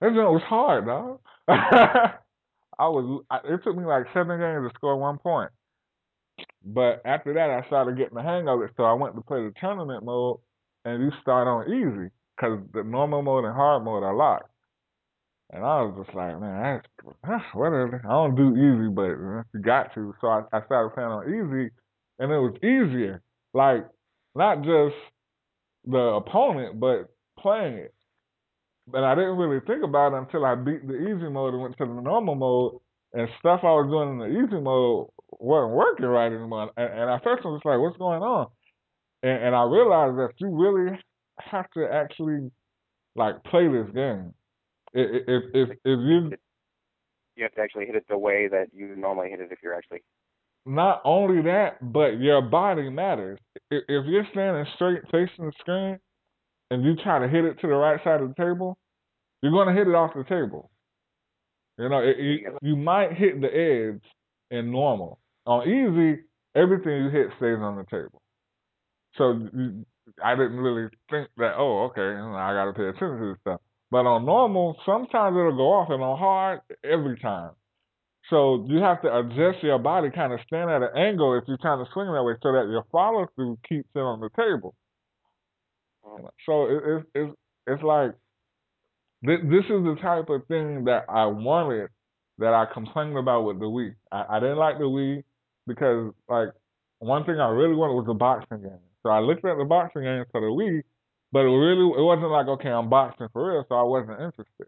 [0.00, 1.20] it was hard, though.
[1.48, 3.22] I was.
[3.44, 5.50] It took me like seven games to score one point.
[6.64, 8.70] But after that, I started getting the hang of it.
[8.78, 10.38] So I went to play the tournament mode,
[10.86, 14.48] and you start on easy because the normal mode and hard mode are locked.
[15.50, 16.80] And I was just like, man,
[17.26, 18.00] that's, whatever.
[18.04, 19.10] I don't do easy, but
[19.52, 20.14] you got to.
[20.20, 21.70] So I, I started playing on easy,
[22.18, 23.22] and it was easier.
[23.52, 23.86] Like
[24.34, 24.94] not just
[25.84, 27.94] the opponent, but playing it.
[28.86, 31.76] But I didn't really think about it until I beat the easy mode and went
[31.78, 32.80] to the normal mode,
[33.12, 35.08] and stuff I was doing in the easy mode
[35.40, 36.70] wasn't working right anymore.
[36.76, 38.46] And, and at first I was like, what's going on?
[39.26, 40.96] And, and I realized that you really
[41.40, 42.48] have to actually
[43.16, 44.32] like play this game.
[44.94, 46.30] If if if, if you
[47.34, 49.74] you have to actually hit it the way that you normally hit it if you're
[49.74, 50.02] actually
[50.64, 53.38] not only that, but your body matters.
[53.70, 55.98] If you're standing straight facing the screen
[56.70, 58.78] and you try to hit it to the right side of the table,
[59.42, 60.70] you're going to hit it off the table.
[61.78, 64.02] You know, it, you, you might hit the edge
[64.50, 65.18] in normal.
[65.46, 66.22] On easy,
[66.54, 68.22] everything you hit stays on the table.
[69.18, 69.48] So
[70.22, 73.60] I didn't really think that, oh, okay, I got to pay attention to this stuff.
[73.90, 77.52] But on normal, sometimes it'll go off, and on hard, every time.
[78.30, 81.58] So you have to adjust your body, kind of stand at an angle if you're
[81.58, 84.74] trying to swing that way, so that your follow through keeps it on the table.
[86.44, 88.12] So it, it, it's it's like
[89.22, 91.90] this, this is the type of thing that I wanted
[92.38, 93.94] that I complained about with the Wii.
[94.12, 95.22] I, I didn't like the Wii
[95.66, 96.48] because like
[96.98, 98.85] one thing I really wanted was a boxing game.
[99.06, 100.82] So I looked at the boxing game for the Wii,
[101.30, 104.66] but it really it wasn't like okay I'm boxing for real, so I wasn't interested.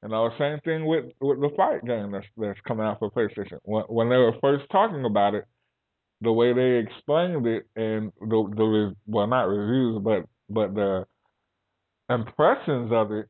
[0.00, 3.58] You know, same thing with with the fight game that's that's coming out for PlayStation.
[3.64, 5.46] When when they were first talking about it,
[6.20, 11.04] the way they explained it and the the well not reviews but but the
[12.10, 13.26] impressions of it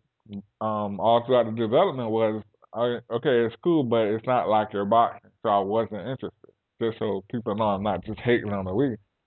[0.61, 2.43] um all throughout the development was
[2.77, 6.51] okay it's cool but it's not like your boxing so I wasn't interested
[6.83, 8.75] just so people know I'm not just hating on the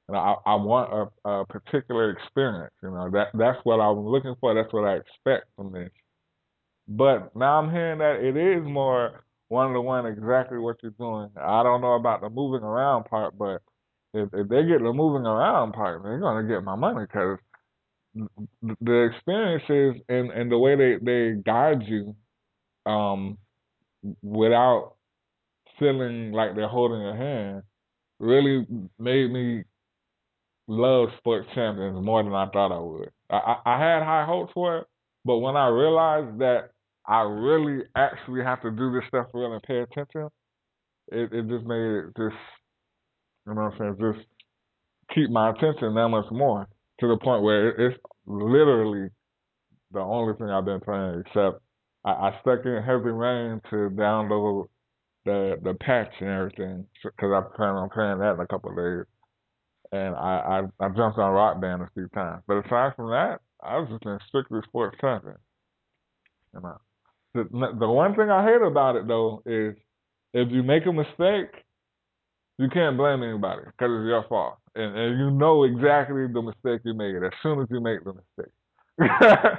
[0.10, 4.00] Wii and I I want a, a particular experience you know that that's what I'm
[4.08, 5.90] looking for that's what I expect from this
[6.88, 11.30] but now I'm hearing that it is more one to one exactly what you're doing.
[11.42, 13.62] I don't know about the moving around part, but
[14.14, 17.40] if, if they get the moving around part, they're gonna get my money because
[18.82, 22.16] the experiences and and the way they they guide you,
[22.86, 23.38] um,
[24.24, 24.96] without
[25.80, 27.64] feeling like they're holding your hand,
[28.20, 28.66] really
[29.00, 29.64] made me
[30.68, 33.10] love sports champions more than I thought I would.
[33.30, 34.88] I, I had high hopes for it,
[35.26, 36.72] but when I realized that
[37.08, 40.30] I really actually have to do this stuff real and pay attention,
[41.12, 42.36] it, it just made it just,
[43.46, 44.28] you know what I'm saying, just
[45.16, 46.68] keep my attention that much more
[47.00, 49.10] to the point where it's literally
[49.92, 51.62] the only thing I've been playing except
[52.04, 54.68] I, I stuck in Heavy Rain to download
[55.26, 58.78] the the patch and everything because I plan on playing that in a couple of
[58.78, 59.06] days.
[59.92, 63.40] And I, I I jumped on Rock Band a few times, but aside from that,
[63.64, 65.38] I was just been strictly sports champion.
[66.54, 66.78] You know.
[67.34, 69.76] The, the one thing I hate about it though is
[70.34, 71.54] if you make a mistake,
[72.58, 76.82] you can't blame anybody because it's your fault, and and you know exactly the mistake
[76.84, 78.54] you made as soon as you make the mistake.
[79.00, 79.58] yeah,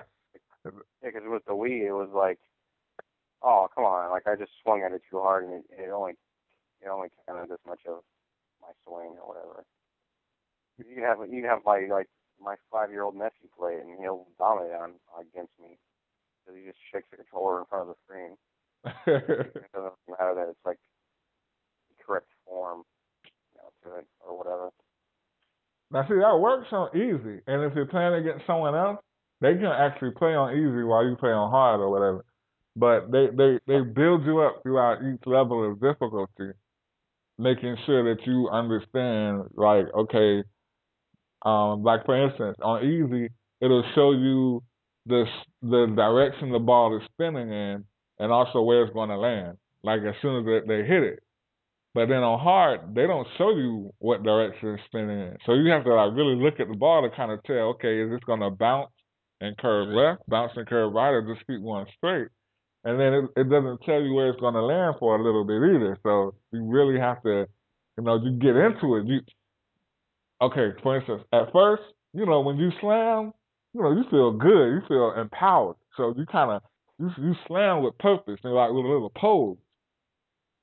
[1.02, 2.38] because with the Wii, it was like,
[3.42, 6.14] oh come on, like I just swung at it too hard, and it, it only
[6.82, 8.02] it only counted this much of
[8.60, 9.64] my swing or whatever.
[10.78, 12.06] You have you have my like
[12.40, 15.78] my five year old nephew play, it, and he'll dominate on against me
[16.38, 18.36] because he just shakes the controller in front of the screen.
[19.06, 20.78] it doesn't matter that it's like
[21.90, 22.82] the correct form
[23.24, 24.70] you know, to it or whatever.
[25.90, 29.00] Now see that works on easy, and if you're playing against someone else,
[29.40, 32.24] they can actually play on easy while you play on hard or whatever.
[32.76, 36.54] But they they they build you up throughout each level of difficulty,
[37.36, 40.44] making sure that you understand like okay,
[41.42, 43.29] um, like for instance on easy
[43.61, 44.62] it'll show you
[45.07, 45.24] the
[45.62, 47.85] the direction the ball is spinning in,
[48.18, 49.57] and also where it's going to land.
[49.83, 51.20] Like as soon as they, they hit it.
[51.94, 55.37] But then on hard, they don't show you what direction it's spinning in.
[55.46, 58.03] So you have to like really look at the ball to kind of tell, okay,
[58.03, 58.90] is this going to bounce
[59.40, 62.29] and curve left, bounce and curve right, or just keep going straight?
[62.85, 65.44] And then it, it doesn't tell you where it's going to land for a little
[65.44, 65.98] bit either.
[66.03, 67.46] So you really have to,
[67.96, 69.07] you know, you get into it.
[69.07, 69.20] You
[70.42, 70.70] okay?
[70.83, 71.83] For instance, at first,
[72.14, 73.33] you know, when you slam,
[73.74, 75.77] you know, you feel good, you feel empowered.
[75.96, 76.62] So you kind of
[76.98, 79.59] you you slam with purpose and like with a little pose.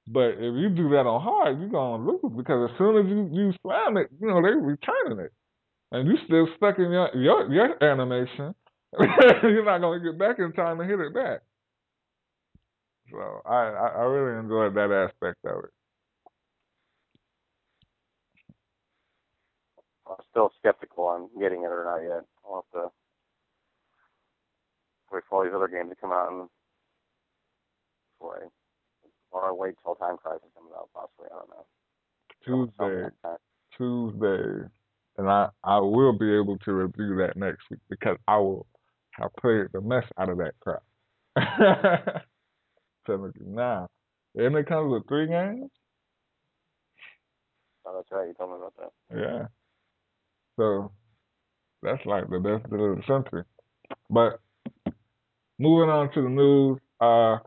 [0.08, 3.30] But if you do that on hard, you're gonna lose because as soon as you
[3.32, 5.32] you slam it, you know they're returning it,
[5.92, 8.56] and you still stuck in your your your animation.
[9.44, 11.42] you're not gonna get back in time to hit it back.
[13.12, 15.72] So I I, I really enjoyed that aspect of it.
[20.08, 22.26] I'm still skeptical on getting it or not yet.
[22.46, 22.92] I'll have to
[25.10, 26.50] wait for all these other games to come out and
[28.20, 28.48] before I
[29.32, 31.28] or I wait till Time Crisis comes out possibly.
[31.32, 31.66] I don't know.
[32.44, 33.40] Tuesday, like.
[33.78, 34.68] Tuesday,
[35.18, 38.68] and I I will be able to review that next week because I will
[39.12, 40.84] have played the mess out of that crap.
[43.06, 43.88] Telling you now,
[44.36, 45.72] and it comes with three games.
[47.86, 48.28] Oh, that's right.
[48.28, 48.92] You told me about that.
[49.18, 49.48] Yeah.
[50.58, 50.92] So
[51.82, 53.44] that's like the best of the century.
[54.10, 54.40] But
[55.60, 57.38] moving on to the news, uh,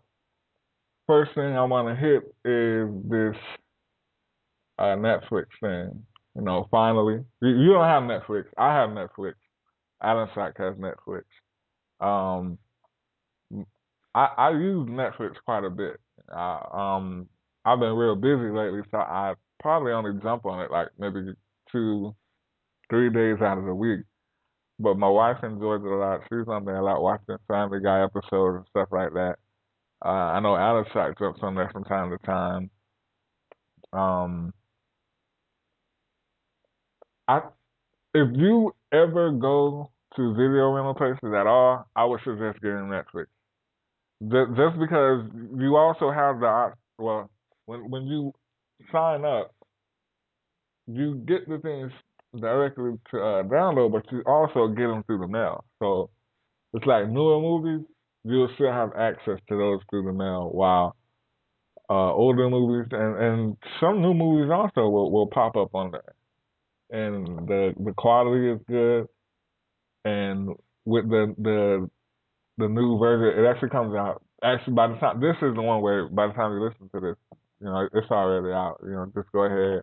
[1.06, 3.36] first thing I want to hit is this
[4.78, 6.04] uh, Netflix thing.
[6.36, 8.44] You know, finally, you, you don't have Netflix.
[8.56, 9.34] I have Netflix.
[10.02, 11.24] Alan Sack has Netflix.
[12.00, 12.58] Um,
[14.14, 15.96] I I use Netflix quite a bit.
[16.32, 17.28] Uh, um,
[17.64, 21.32] I've been real busy lately, so I probably only jump on it like maybe
[21.72, 22.14] two,
[22.90, 24.00] three days out of the week.
[24.80, 26.20] But my wife enjoys it a lot.
[26.28, 29.36] She's on there a lot watching Family Guy episodes and stuff like that.
[30.04, 32.70] Uh, I know Alex Sack up on there from time to time.
[33.92, 34.52] Um,
[37.26, 37.40] I
[38.14, 43.26] if you ever go to video rental places at all, I would suggest getting Netflix.
[44.22, 45.24] Just, because
[45.56, 47.30] you also have the well,
[47.66, 48.32] when when you
[48.92, 49.54] sign up,
[50.86, 51.92] you get the things
[52.40, 55.64] directly to uh, download, but you also get them through the mail.
[55.78, 56.10] So
[56.74, 57.86] it's like newer movies,
[58.24, 60.96] you'll still have access to those through the mail, while
[61.90, 66.14] uh, older movies and, and some new movies also will, will pop up on there.
[66.90, 69.08] And the the quality is good,
[70.04, 70.50] and
[70.86, 71.90] with the the
[72.56, 74.22] the new version, it actually comes out.
[74.42, 77.00] Actually, by the time this is the one where by the time you listen to
[77.00, 77.16] this,
[77.60, 78.78] you know it's already out.
[78.82, 79.82] You know, just go ahead,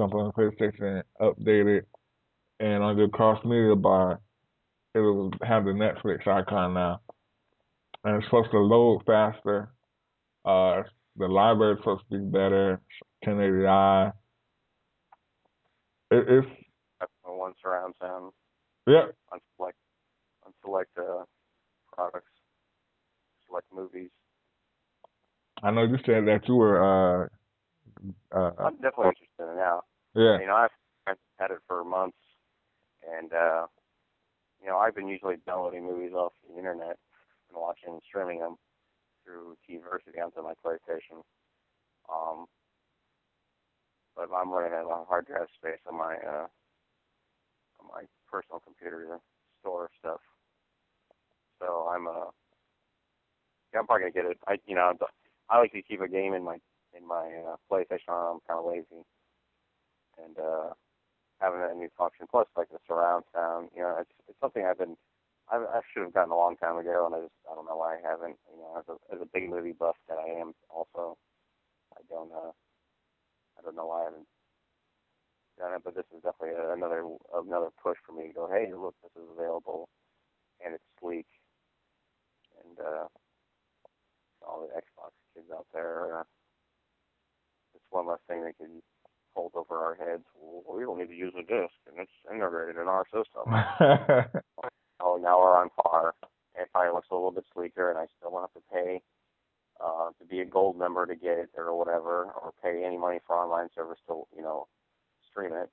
[0.00, 1.86] jump on the PlayStation, update it,
[2.58, 4.20] and on your cross media bar,
[4.94, 7.00] it'll have the Netflix icon now,
[8.04, 9.70] and it's supposed to load faster.
[10.44, 10.82] Uh,
[11.16, 12.80] the library is supposed to be better,
[13.26, 14.12] 1080i.
[16.12, 16.46] It, it's
[16.98, 18.32] That's the one surround sound
[18.86, 19.76] yeah, on select
[20.46, 21.24] on select uh,
[21.92, 22.32] products,
[23.46, 24.10] select movies.
[25.62, 27.28] I know you said that you were uh
[28.34, 29.82] uh I'm definitely interested in it now.
[30.14, 32.18] Yeah You know, I've had it for months,
[33.06, 33.66] and uh,
[34.62, 36.98] you know, I've been usually downloading movies off the internet
[37.50, 38.56] and watching and streaming them
[39.24, 41.22] through TVersity onto my PlayStation.
[42.12, 42.46] Um,
[44.16, 46.48] but I'm running out of hard drive space on my uh,
[47.80, 49.18] on my personal computer to
[49.60, 50.20] store stuff.
[51.60, 52.30] So I'm uh,
[53.72, 54.38] yeah, I'm probably gonna get it.
[54.48, 54.92] I you know,
[55.50, 56.58] I like to keep a game in my
[56.96, 58.10] in my uh, PlayStation.
[58.10, 59.04] I'm kind of lazy,
[60.24, 60.70] and uh,
[61.40, 64.78] having that new function plus like the surround sound, you know, it's it's something I've
[64.78, 64.96] been
[65.50, 67.76] I, I should have gotten a long time ago, and I just I don't know
[67.76, 68.38] why I haven't.
[68.52, 71.18] You know, as a as a big movie buff that I am, also,
[71.96, 72.54] I don't uh
[73.58, 74.28] I don't know why I haven't
[75.58, 75.82] done it.
[75.84, 77.02] But this is definitely another
[77.34, 78.48] another push for me to go.
[78.50, 79.88] Hey, look, this is available,
[80.64, 81.26] and it's sleek,
[82.62, 83.06] and uh,
[84.46, 86.20] all the Xbox kids out there.
[86.20, 86.24] Uh,
[87.74, 88.82] it's one less thing they can
[89.34, 90.24] hold over our heads.
[90.34, 93.46] Well, we don't need to use a disc, and it's integrated in our system.
[95.00, 96.14] oh, now we're on par.
[96.54, 99.02] It probably looks a little bit sleeker, and I still don't have to pay
[99.80, 103.18] uh, to be a gold member to get it or whatever, or pay any money
[103.26, 104.66] for online service to you know
[105.30, 105.70] stream it.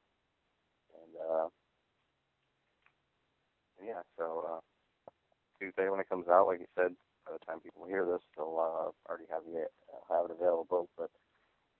[0.95, 1.47] And uh,
[3.83, 5.11] yeah, so uh,
[5.59, 8.57] Tuesday when it comes out, like you said, by the time people hear this, they'll
[8.57, 9.71] uh, already have it
[10.09, 10.89] have it available.
[10.97, 11.09] But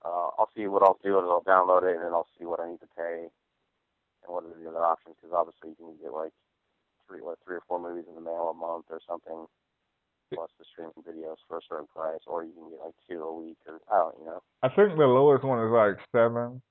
[0.07, 2.59] uh, I'll see what I'll do is I'll download it and then I'll see what
[2.59, 6.15] I need to pay and what are the other options because obviously you can get
[6.15, 6.31] like
[7.07, 9.45] three what three or four movies in the mail a month or something
[10.33, 13.33] plus the streaming videos for a certain price or you can get like two a
[13.35, 16.61] week or I don't you know I think the lowest one is like seven,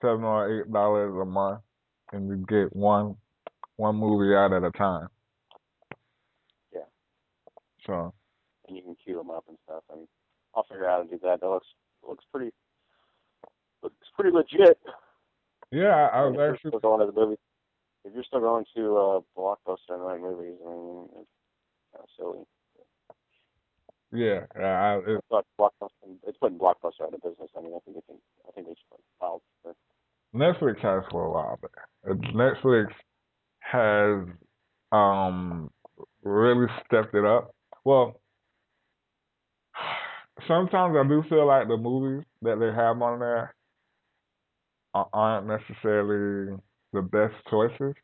[0.00, 1.60] seven or eight dollars a month,
[2.12, 3.16] and you get one
[3.76, 5.08] one movie out at a time.
[6.72, 6.86] Yeah.
[7.86, 8.12] So
[8.68, 10.06] and you can queue them up and stuff and
[10.54, 11.66] I'll figure out how to do that that looks
[12.06, 12.52] looks pretty
[13.82, 14.78] looks pretty legit
[15.70, 17.36] yeah, I, I was actually still going to the movie
[18.04, 21.30] if you're still going to uh blockbuster and like movies I mean it's
[21.92, 22.44] kind of silly
[24.12, 25.88] Yeah, I, it, It's like blockbuster.
[26.26, 27.48] It's putting blockbuster out of business.
[27.56, 28.20] I mean, I think it's.
[28.46, 29.74] I think they just filed for.
[30.34, 31.70] Netflix has for a while, but
[32.08, 32.88] uh, Netflix
[33.60, 34.28] has
[34.92, 35.70] um
[36.22, 37.54] really stepped it up.
[37.84, 38.20] Well,
[40.48, 43.54] sometimes I do feel like the movies that they have on there
[44.94, 46.56] aren't necessarily
[46.92, 47.94] the best choices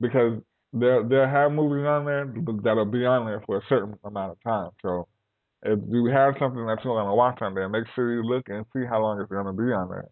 [0.00, 0.40] because
[0.72, 2.26] they'll they'll have movies on there
[2.62, 4.70] that'll be on there for a certain amount of time.
[4.82, 5.08] So
[5.62, 8.48] if you have something that you want to watch on there, make sure you look
[8.48, 10.08] and see how long it's to be on there.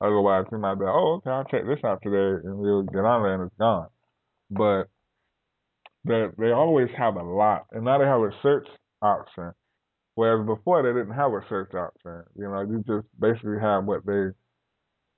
[0.00, 3.04] Otherwise, you might be, like, oh, okay, I'll check this out today, and you'll get
[3.04, 3.88] on there and it's gone.
[4.50, 4.84] But
[6.04, 8.68] they they always have a lot, and now they have a search
[9.02, 9.52] option.
[10.14, 12.22] Whereas before they didn't have a search option.
[12.36, 14.30] You know, you just basically have what they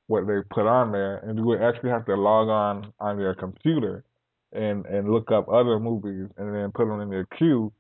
[0.09, 3.35] what they put on there, and you would actually have to log on on your
[3.35, 4.05] computer
[4.53, 7.73] and and look up other movies and then put them in your queue,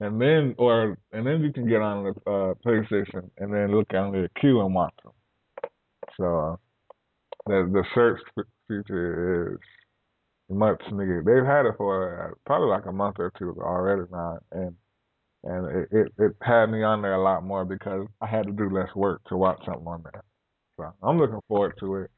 [0.00, 3.92] and then or and then you can get on the uh, PlayStation and then look
[3.94, 5.12] on your queue and watch them.
[6.18, 6.56] So uh,
[7.46, 8.20] the the search
[8.68, 9.58] feature is
[10.50, 11.24] much needed.
[11.24, 14.76] They've had it for uh, probably like a month or two already now, and
[15.44, 18.52] and it, it it had me on there a lot more because I had to
[18.52, 20.22] do less work to watch something on there.
[20.82, 22.10] So I'm looking forward to it,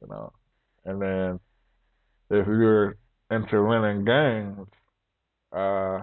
[0.00, 0.32] you know.
[0.84, 1.40] And then
[2.30, 2.96] if you're
[3.30, 4.66] into winning games,
[5.52, 6.00] uh,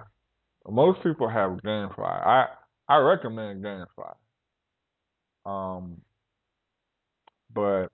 [0.69, 1.99] most people have GameFly.
[1.99, 2.47] I
[2.87, 4.15] I recommend GameFly.
[5.45, 6.01] Um,
[7.53, 7.87] but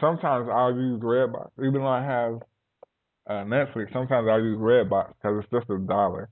[0.00, 2.34] sometimes I'll use Redbox, even though I have
[3.28, 3.92] uh, Netflix.
[3.92, 6.28] Sometimes I'll use Redbox because it's just a dollar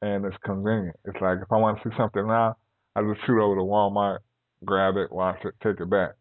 [0.00, 0.96] and it's convenient.
[1.04, 2.56] It's like if I want to see something now,
[2.96, 4.18] I just shoot over to Walmart,
[4.64, 6.12] grab it, watch it, take it back.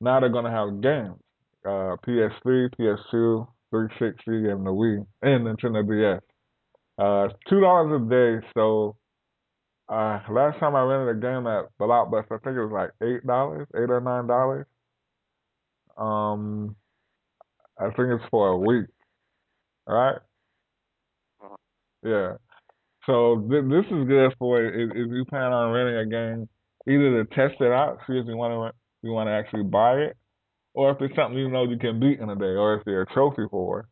[0.00, 1.18] Now they're gonna have games,
[1.64, 6.22] uh, PS3, PS2, 360, and the Wii, and Nintendo DS.
[6.98, 8.46] Uh, two dollars a day.
[8.54, 8.96] So
[9.88, 13.26] uh, last time I rented a game at Blockbuster, I think it was like eight
[13.26, 14.66] dollars, eight or nine dollars.
[15.96, 16.76] Um,
[17.78, 18.86] I think it's for a week,
[19.86, 20.18] all right?
[21.42, 21.56] Uh-huh.
[22.02, 22.36] Yeah.
[23.06, 26.48] So th- this is good for if, if you plan on renting a game,
[26.88, 29.94] either to test it out, see if you want to you want to actually buy
[29.96, 30.16] it,
[30.74, 33.02] or if it's something you know you can beat in a day, or if they're
[33.02, 33.88] a trophy for.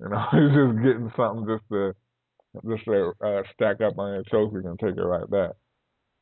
[0.00, 1.94] You know, you're just getting something just to
[2.68, 5.52] just to uh, stack up on your trophies and take it right back.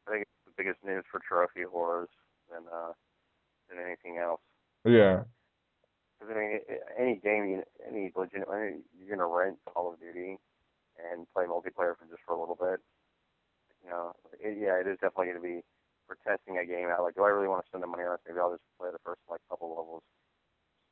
[0.07, 2.09] I think it's the biggest news for trophy whores
[2.50, 2.92] than uh
[3.68, 4.40] than anything else.
[4.84, 5.24] Yeah,
[6.18, 6.61] Because I mean,
[6.98, 10.38] any game, you, any legit, you're gonna rent Call of Duty
[10.98, 12.80] and play multiplayer for just for a little bit.
[13.84, 15.62] You know, it, yeah, it is definitely gonna be
[16.07, 17.02] for testing a game out.
[17.02, 18.20] Like, do I really want to spend the money on it?
[18.26, 20.02] Maybe I'll just play the first like couple levels,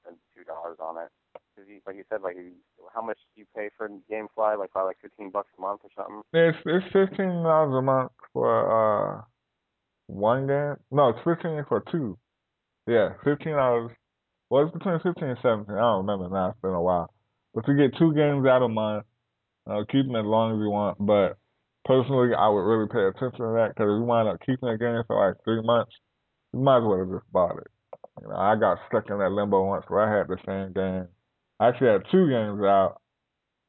[0.03, 1.11] spend two dollars on it.
[1.53, 2.37] Because you, like you said, like
[2.95, 4.59] how much do you pay for GameFly?
[4.59, 6.23] Like probably like fifteen bucks a month or something.
[6.33, 9.23] it's it's fifteen dollars a month for uh
[10.07, 10.77] one game.
[10.91, 12.19] No, it's fifteen for two.
[12.87, 13.93] Yeah, fifteen dollars.
[14.51, 15.77] Well, it's between fifteen and seventeen.
[15.77, 16.51] I don't remember now.
[16.51, 17.13] It's been a while.
[17.55, 19.05] But you get two games out a month.
[19.67, 20.97] Uh, keep them as long as you want.
[20.99, 21.39] But
[21.85, 24.79] personally, I would really pay attention to that because if you wind up keeping a
[24.79, 25.93] game for like three months,
[26.53, 27.71] you might as well have just bought it.
[28.21, 31.09] You know, I got stuck in that limbo once where I had the same game.
[31.59, 33.01] I actually had two games out,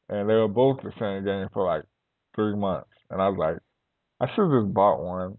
[0.09, 1.84] and they were both the same game for like
[2.36, 2.89] three months.
[3.09, 3.57] And I was like,
[4.20, 5.38] I should have just bought one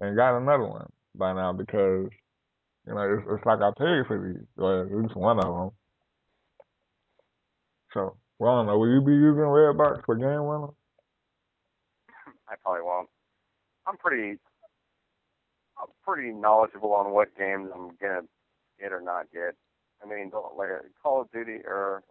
[0.00, 2.08] and got another one by now because
[2.86, 5.70] you know it's, it's like I paid for these, or at least one of them.
[7.92, 8.78] So, well, I don't know.
[8.78, 10.74] Will you be using Redbox for game winners?
[12.48, 13.08] I probably won't.
[13.86, 14.38] I'm pretty,
[15.78, 18.22] I'm pretty knowledgeable on what games I'm gonna
[18.80, 19.54] get or not get.
[20.02, 20.68] I mean, like
[21.02, 22.02] Call of Duty or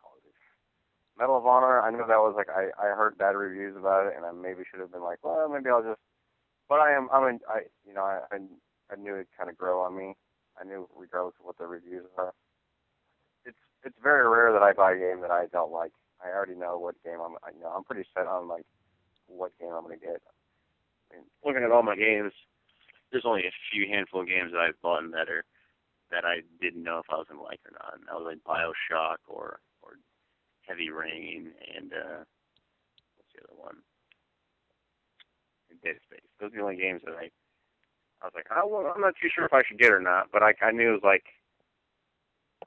[0.00, 0.36] Call of Duty.
[1.18, 1.80] Medal of Honor.
[1.80, 4.62] I know that was like I I heard bad reviews about it, and I maybe
[4.68, 6.00] should have been like, well, maybe I'll just.
[6.68, 7.08] But I am.
[7.12, 7.28] I'm.
[7.28, 8.38] In, I you know I I,
[8.92, 10.14] I knew it'd kind of grow on me.
[10.60, 12.32] I knew regardless of what the reviews are.
[13.44, 15.92] It's it's very rare that I buy a game that I don't like.
[16.24, 17.36] I already know what game I'm.
[17.54, 18.64] You know, I'm pretty set on like
[19.26, 20.22] what game I'm gonna get.
[21.12, 22.32] I looking at all my games,
[23.10, 25.44] there's only a few handful of games that I've bought that are
[26.10, 27.94] that I didn't know if I was gonna like or not.
[27.94, 29.98] And that was like Bioshock or or
[30.66, 32.22] Heavy Rain and uh
[33.16, 33.76] what's the other one?
[35.82, 36.24] Dead Space.
[36.40, 37.30] Those are the only games that I
[38.22, 40.32] I was like, oh, well, I'm not too sure if I should get or not,
[40.32, 41.24] but I I knew it was like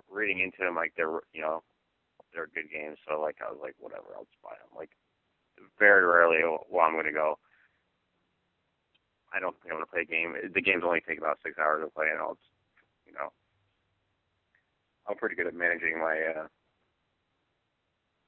[0.09, 1.63] reading into them like they're you know
[2.33, 4.69] they're good games, so like I was like whatever, I'll just buy them.
[4.75, 4.91] Like
[5.79, 6.39] very rarely
[6.69, 7.37] well I'm gonna go.
[9.33, 10.33] I don't think I'm gonna play a game.
[10.53, 12.37] The games only take about six hours to play, and I'll
[13.05, 13.31] you know,
[15.07, 16.47] I'm pretty good at managing my uh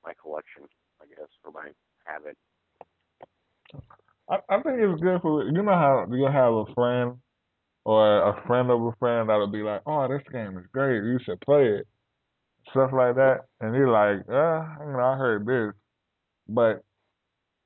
[0.05, 0.63] my collection,
[1.01, 1.69] I guess, or my
[2.05, 2.37] habit.
[4.29, 7.17] I, I think it's good for you know how you'll have a friend
[7.85, 11.19] or a friend of a friend that'll be like, Oh, this game is great, you
[11.25, 11.87] should play it.
[12.71, 13.45] Stuff like that.
[13.61, 15.73] And you're like, uh, you know, I heard this.
[16.47, 16.83] But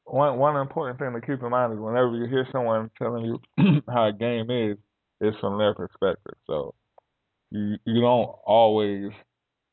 [0.05, 3.39] one one important thing to keep in mind is whenever you hear someone telling you
[3.89, 4.77] how a game is,
[5.21, 6.35] it's from their perspective.
[6.47, 6.73] So
[7.51, 9.11] you you don't always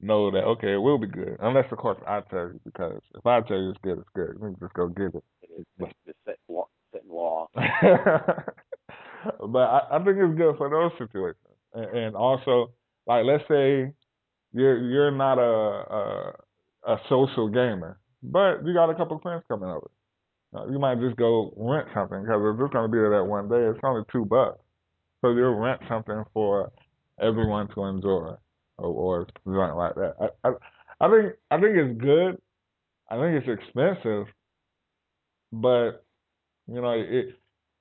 [0.00, 1.36] know that okay, it will be good.
[1.40, 4.36] Unless of course I tell you because if I tell you it's good, it's good.
[4.40, 5.24] You just go get it.
[5.42, 5.86] It is the,
[6.24, 7.48] set law, set in law.
[7.54, 7.64] but
[9.58, 11.36] I, I think it's good for those situations.
[11.74, 12.70] And, and also,
[13.06, 13.92] like let's say
[14.52, 16.32] you're you're not a, a
[16.86, 19.90] a social gamer, but you got a couple of friends coming over.
[20.54, 23.24] Uh, you might just go rent something because if it's going to be there that
[23.24, 24.58] one day, it's only two bucks.
[25.20, 26.72] So you'll rent something for
[27.20, 28.34] everyone to enjoy,
[28.78, 30.14] or, or something like that.
[30.44, 30.52] I, I
[31.00, 32.38] I think I think it's good.
[33.10, 34.26] I think it's expensive,
[35.52, 36.04] but
[36.66, 37.36] you know, it,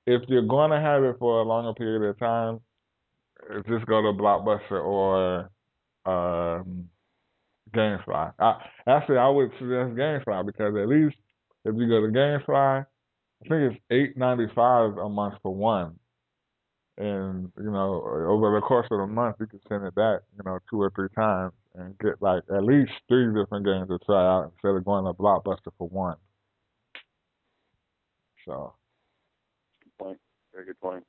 [0.06, 2.60] if you're going to have it for a longer period of time,
[3.68, 5.50] just go to Blockbuster or
[6.06, 6.88] um,
[7.74, 8.32] GameFly.
[8.38, 11.16] I, actually, I would suggest GameFly because at least
[11.64, 15.98] if you go to GameFly, I think it's eight ninety five a month for one,
[16.98, 20.42] and you know over the course of the month you can send it back, you
[20.44, 24.24] know, two or three times and get like at least three different games to try
[24.26, 26.16] out instead of going to Blockbuster for one.
[28.46, 28.74] So.
[29.84, 30.18] Good point.
[30.52, 31.04] Very good point.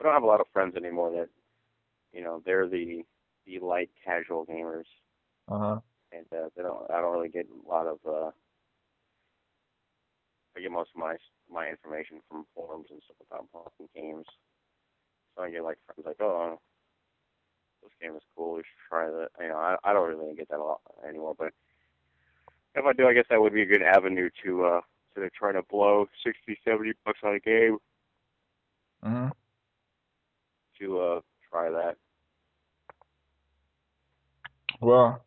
[0.00, 1.28] I don't have a lot of friends anymore that,
[2.12, 3.02] you know, they're the
[3.46, 4.84] the light casual gamers,
[5.48, 5.80] Uh huh.
[6.12, 6.90] and uh, they don't.
[6.90, 7.98] I don't really get a lot of.
[8.06, 8.30] uh
[10.56, 11.16] I get most of my
[11.50, 14.26] my information from forums and stuff about playing games.
[15.36, 16.58] So I get like friends like, oh,
[17.82, 18.54] this game is cool.
[18.54, 19.28] We should try that.
[19.40, 21.34] You know, I I don't really get that a lot anymore.
[21.38, 21.52] But
[22.74, 24.80] if I do, I guess that would be a good avenue to uh
[25.16, 27.78] to try to blow sixty, seventy bucks on a game
[29.02, 29.28] hmm
[30.78, 31.96] to uh try that.
[34.80, 35.24] Well,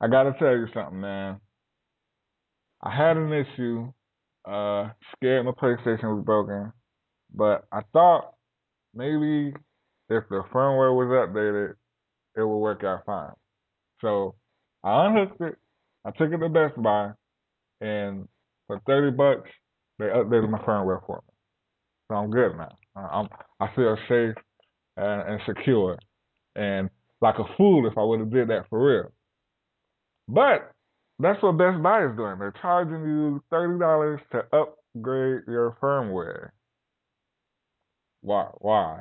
[0.00, 1.40] I gotta tell you something, man.
[2.82, 3.92] I had an issue.
[4.44, 6.72] Uh, scared my PlayStation was broken,
[7.34, 8.34] but I thought
[8.94, 9.54] maybe
[10.08, 11.74] if the firmware was updated,
[12.36, 13.32] it would work out fine.
[14.00, 14.34] So
[14.82, 15.56] I unhooked it.
[16.04, 17.12] I took it to Best Buy,
[17.80, 18.26] and
[18.66, 19.48] for thirty bucks,
[19.98, 21.34] they updated my firmware for me.
[22.08, 22.76] So I'm good now.
[22.96, 23.28] I'm
[23.60, 24.34] I feel safe
[24.96, 25.98] and, and secure,
[26.56, 26.90] and
[27.20, 29.12] like a fool if I would have did that for real.
[30.28, 30.72] But
[31.18, 32.38] that's what Best Buy is doing.
[32.38, 36.50] They're charging you thirty dollars to upgrade your firmware.
[38.22, 38.48] Why?
[38.58, 39.00] Why?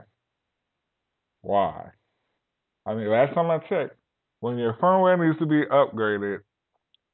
[1.41, 1.89] Why?
[2.86, 3.95] I mean, last time I checked,
[4.39, 6.39] when your firmware needs to be upgraded,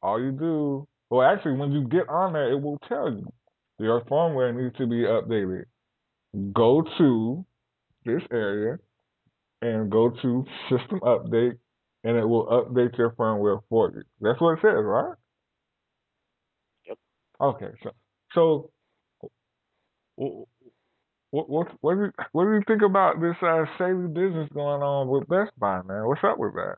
[0.01, 3.27] all you do, well, actually, when you get on there, it will tell you
[3.79, 5.65] your firmware needs to be updated.
[6.53, 7.45] Go to
[8.05, 8.77] this area
[9.61, 11.57] and go to System Update,
[12.07, 14.03] and it will update your firmware for you.
[14.21, 15.15] That's what it says, right?
[16.87, 16.97] Yep.
[17.41, 17.91] Okay, so
[18.33, 18.71] so
[20.15, 24.81] what what what do you, what do you think about this uh, shady business going
[24.81, 26.07] on with Best Buy, man?
[26.07, 26.75] What's up with that?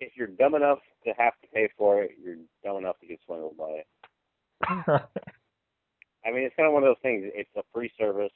[0.00, 3.18] If you're dumb enough to have to pay for it, you're dumb enough to get
[3.24, 3.86] swindled by it.
[6.22, 7.24] I mean, it's kind of one of those things.
[7.34, 8.32] It's a free service.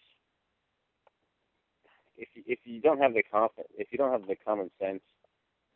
[2.16, 5.02] If you, if you don't have the confidence, if you don't have the common sense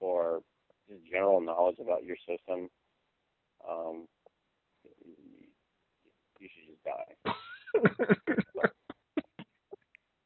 [0.00, 0.40] or
[0.88, 2.68] just general knowledge about your system,
[3.68, 4.06] um,
[6.40, 8.64] you should just die.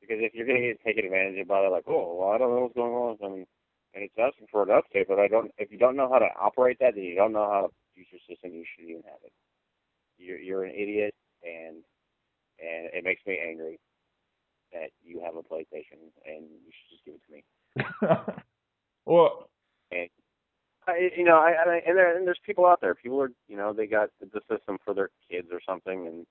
[0.03, 2.39] Because if you're going to get taken advantage of by it, like, oh, well, I
[2.39, 3.47] don't know what's going on, I mean,
[3.95, 5.53] and it's asking for an update, but I don't.
[5.59, 8.09] If you don't know how to operate that, then you don't know how to use
[8.11, 8.53] your system.
[8.53, 9.33] You shouldn't even have it.
[10.19, 11.85] You're you're an idiot, and
[12.59, 13.79] and it makes me angry
[14.73, 17.45] that you have a PlayStation and you should just give it to me.
[19.07, 19.49] well,
[19.91, 20.09] And
[20.87, 22.95] I, you know, I, I and there and there's people out there.
[22.95, 26.27] People are, you know, they got the system for their kids or something, and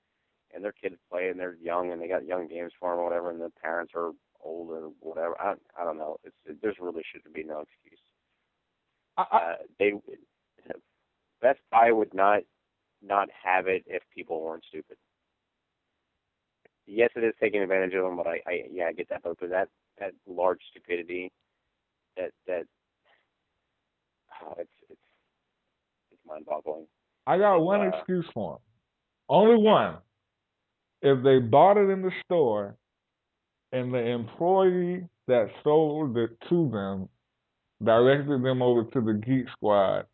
[0.54, 3.04] and their kids play and they're young and they got young games for them or
[3.04, 4.12] whatever, and the parents are
[4.42, 5.40] old or whatever.
[5.40, 6.18] I I don't know.
[6.24, 8.00] It's it, there's really should be no excuse.
[9.16, 9.92] I, I, Uh, they
[11.42, 12.42] Best Buy would not
[13.02, 14.96] not have it if people weren't stupid.
[16.86, 19.22] Yes, it is taking advantage of them, but I, I yeah, I get that.
[19.22, 19.68] But that
[19.98, 21.30] that large stupidity,
[22.16, 22.64] that that
[24.44, 25.00] oh, it's it's
[26.10, 26.86] it's mind-boggling.
[27.26, 28.60] I got It's, one uh, excuse for them.
[29.28, 29.98] Only one.
[31.02, 32.76] If they bought it in the store
[33.72, 37.08] and the employee that sold it to them
[37.84, 40.06] directed them over to the Geek Squad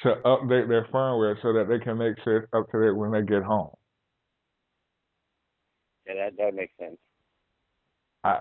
[0.00, 3.12] to update their firmware so that they can make sure it's up to date when
[3.12, 3.70] they get home.
[6.12, 6.98] Yeah, that that makes sense.
[8.24, 8.40] I-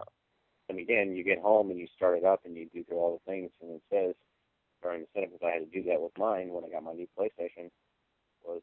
[0.69, 3.19] and again, you get home and you start it up and you do through all
[3.25, 4.15] the things, and it says
[4.81, 6.93] during the setup, because I had to do that with mine when I got my
[6.93, 7.69] new PlayStation,
[8.43, 8.61] was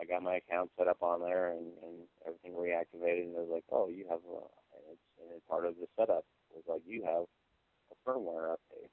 [0.00, 3.50] I got my account set up on there and, and everything reactivated, and it was
[3.52, 4.36] like, oh, you have, a,
[4.74, 6.24] and it's, and it's part of the setup
[6.54, 7.24] was like you have
[7.92, 8.90] a firmware update.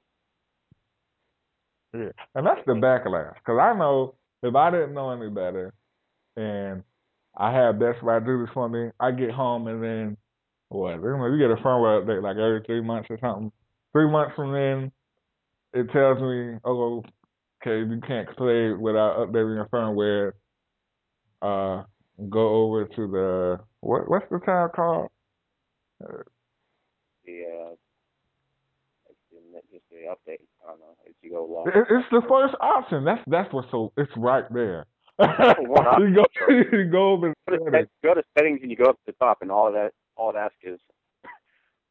[1.94, 3.34] Yeah, and that's the backlash.
[3.36, 5.74] Because I know if I didn't know any better,
[6.36, 6.82] and
[7.38, 10.16] I had Best Buy do this for me, I get home and then
[10.68, 10.96] what?
[10.96, 13.52] You get a firmware update like every three months or something.
[13.92, 14.92] Three months from then,
[15.72, 17.02] it tells me, oh,
[17.62, 20.32] okay, you can't play without updating your firmware.
[21.40, 21.84] Uh,
[22.28, 24.10] go over to the what?
[24.10, 25.08] What's the tab called?
[26.00, 26.08] The
[27.44, 27.74] uh,
[29.70, 30.40] just the update.
[30.64, 30.96] I don't know.
[31.06, 31.68] It's you go log.
[31.68, 33.04] It's the first option.
[33.04, 33.92] That's that's what's so.
[33.96, 34.86] It's right there.
[35.98, 39.06] you go, you go over go to, go to settings and you go up to
[39.06, 40.78] the top, and all of that, all it asks is,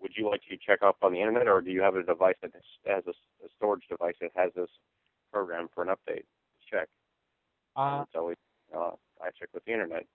[0.01, 2.35] would you like to check up on the internet, or do you have a device
[2.41, 2.51] that
[2.85, 4.69] has a, a storage device that has this
[5.33, 6.23] program for an update?
[6.23, 6.87] To check.
[7.75, 8.37] Uh, it's always,
[8.75, 10.05] uh, I check with the internet.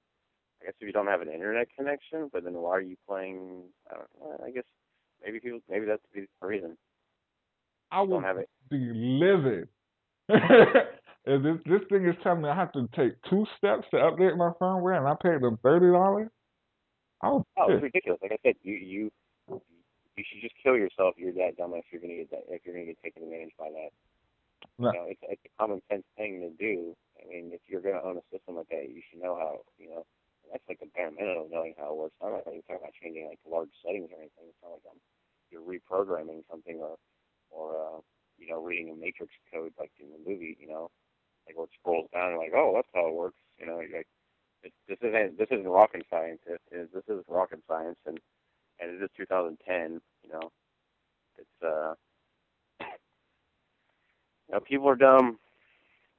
[0.63, 3.65] I guess if you don't have an internet connection, but then why are you playing?
[3.91, 4.45] I don't know.
[4.45, 4.65] I guess
[5.25, 6.79] maybe people, maybe that's the reason.
[7.91, 8.49] I would don't have it.
[8.71, 9.69] be livid.
[11.25, 14.37] If this this thing is telling me I have to take two steps to update
[14.37, 16.29] my firmware, and I paid them thirty dollars.
[17.23, 18.19] Oh, it's ridiculous.
[18.23, 19.11] Like I said, you you
[19.49, 21.15] you should just kill yourself.
[21.17, 23.71] You're that dumb if you're gonna get that if you're gonna get taken advantage by
[23.71, 23.91] that.
[24.79, 24.91] No.
[24.91, 26.95] You know, it's it's a common sense thing to do.
[27.23, 29.63] I mean, if you're gonna own a system like that, you should know how.
[29.79, 30.03] You know,
[30.51, 32.19] that's like the bare minimum of knowing how it works.
[32.19, 34.51] I'm not like talking about changing like large settings or anything.
[34.51, 34.99] It's not like I'm
[35.53, 36.97] you're reprogramming something or
[37.51, 38.01] or uh,
[38.39, 40.57] you know reading a matrix code like in the movie.
[40.59, 40.91] You know,
[41.47, 43.39] like where it scrolls down and like, oh, that's how it works.
[43.59, 44.07] You know, like
[44.63, 46.41] it's, this isn't this isn't rocket science.
[46.47, 48.19] It is this is rocket science, and
[48.81, 50.01] and it is 2010.
[50.25, 50.51] You know,
[51.39, 51.95] it's uh,
[54.49, 55.39] you know, people are dumb.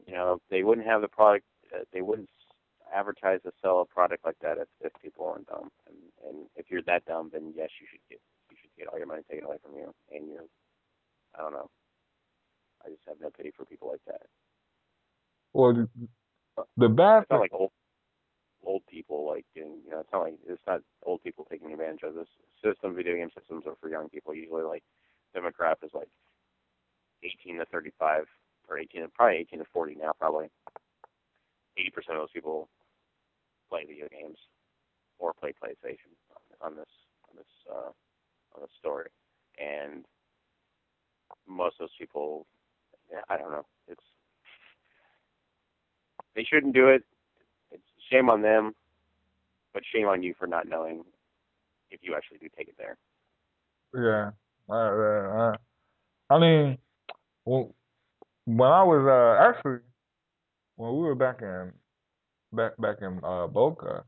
[0.07, 1.45] You know, they wouldn't have the product.
[1.74, 2.30] Uh, they wouldn't
[2.93, 5.69] advertise or sell a product like that if if people aren't dumb.
[5.88, 5.97] And
[6.28, 8.19] and if you're that dumb, then yes, you should get
[8.51, 9.93] you should get all your money taken away from you.
[10.11, 10.47] And you're,
[11.38, 11.69] I don't know.
[12.86, 14.28] I just have no pity for people like that.
[15.53, 15.87] Well,
[16.77, 17.71] the, bad It's not like old
[18.65, 22.15] old people like you know it's not like it's not old people taking advantage of
[22.15, 22.27] this
[22.63, 22.95] system.
[22.95, 24.33] Video game systems are for young people.
[24.33, 24.83] Usually like
[25.35, 26.09] demographic is like
[27.23, 28.25] 18 to 35
[28.69, 30.47] or 18 probably 18 to 40 now probably.
[31.77, 32.69] 80% of those people
[33.69, 34.37] play video games
[35.17, 36.13] or play PlayStation
[36.61, 36.89] on, on this
[37.29, 37.91] on this uh,
[38.55, 39.09] on this story.
[39.59, 40.05] And
[41.47, 42.45] most of those people
[43.29, 43.65] I don't know.
[43.87, 44.01] It's
[46.36, 47.03] they shouldn't do it
[47.73, 48.73] it's shame on them,
[49.73, 51.03] but shame on you for not knowing
[51.89, 52.97] if you actually do take it there.
[53.95, 54.31] Yeah.
[56.29, 56.77] I mean,
[57.43, 57.69] when,
[58.45, 59.79] when I was uh, actually
[60.77, 61.71] when we were back in
[62.53, 64.03] back back in uh, Boca,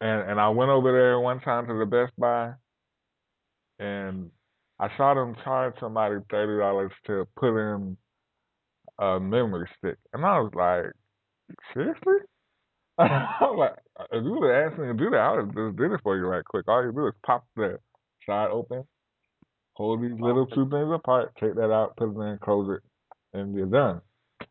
[0.00, 2.52] and and I went over there one time to the Best Buy,
[3.78, 4.30] and
[4.80, 7.96] I saw them charge somebody thirty dollars to put in
[9.02, 10.92] a memory stick, and I was like,
[11.74, 12.24] seriously?
[12.98, 15.54] I was like, if you would have asked me to do that, I would have
[15.54, 16.68] just did it for you right quick.
[16.68, 17.78] All you do is pop the
[18.26, 18.84] side open,
[19.74, 23.54] hold these little two things apart, take that out, put it in, close it, and
[23.54, 24.02] you're done.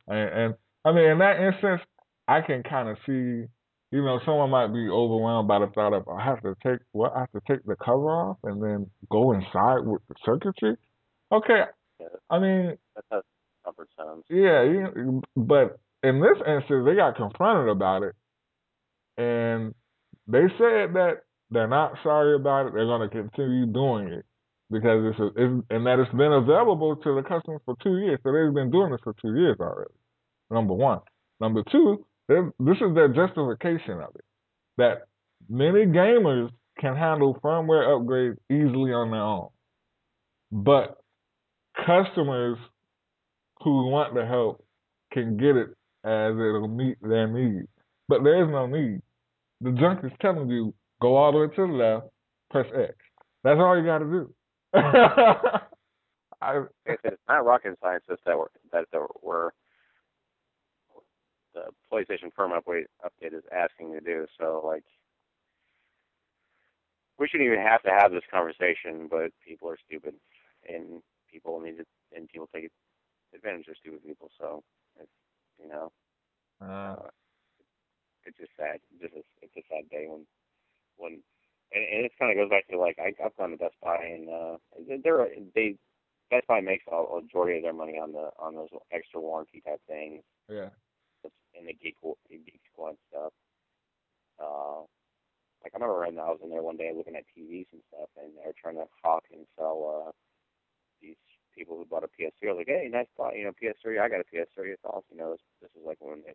[0.08, 1.82] And, and I mean, in that instance,
[2.28, 3.46] I can kind of see,
[3.92, 6.80] you know, someone might be overwhelmed by the thought of oh, I have to take
[6.92, 10.76] what I have to take the cover off and then go inside with the circuitry.
[11.32, 11.64] Okay,
[12.30, 12.78] I mean,
[13.10, 13.26] that's
[13.72, 14.24] comfort sounds.
[14.30, 18.16] yeah, you, but in this instance, they got confronted about it,
[19.18, 19.74] and
[20.28, 22.74] they said that they're not sorry about it.
[22.74, 24.26] They're going to continue doing it
[24.72, 28.20] because it's, a, it's and that it's been available to the customers for two years.
[28.24, 29.92] So they've been doing this for two years already.
[30.50, 31.00] Number one.
[31.40, 34.24] Number two, this is their justification of it
[34.78, 35.08] that
[35.50, 36.50] many gamers
[36.80, 39.50] can handle firmware upgrades easily on their own,
[40.52, 40.98] but
[41.86, 42.58] customers
[43.64, 44.64] who want the help
[45.14, 45.70] can get it
[46.04, 47.68] as it'll meet their needs.
[48.08, 49.02] But there is no need.
[49.62, 52.08] The junk is telling you go all the way to the left,
[52.50, 52.96] press X.
[53.44, 54.34] That's all you got to do.
[56.42, 58.86] I, it's not rocket scientists that were that
[59.22, 59.54] were
[61.54, 64.26] the PlayStation firmware update update is asking to do.
[64.40, 64.84] So like,
[67.20, 70.16] we shouldn't even have to have this conversation, but people are stupid,
[70.68, 71.02] and
[71.32, 71.86] people need to,
[72.16, 72.91] and people take advantage
[73.34, 74.30] of stupid people.
[74.40, 74.64] So
[75.00, 75.12] it's
[75.62, 75.92] you know.
[76.62, 77.10] uh, Uh,
[78.26, 78.80] it's just sad.
[79.02, 80.26] This is it's a sad day when
[80.98, 81.24] when
[81.74, 83.98] and, and it kind of goes back to like I, I've gone to Best Buy
[83.98, 84.58] and uh,
[85.04, 85.76] they're they
[86.30, 89.62] Best Buy makes a, a majority of their money on the on those extra warranty
[89.66, 90.70] type things Yeah.
[91.58, 91.98] and the geek
[92.30, 93.34] geek squad stuff.
[94.40, 94.82] Uh,
[95.64, 98.10] like I remember when I was in there one day looking at TVs and stuff,
[98.18, 100.12] and they're trying to hawk and sell uh,
[101.02, 101.16] these
[101.56, 102.50] people who bought a PS3.
[102.50, 104.00] I was like, hey, nice buy, you know, PS3.
[104.02, 104.74] I got a PS3.
[104.74, 105.04] It's awesome.
[105.12, 106.34] You know, this, this is like when the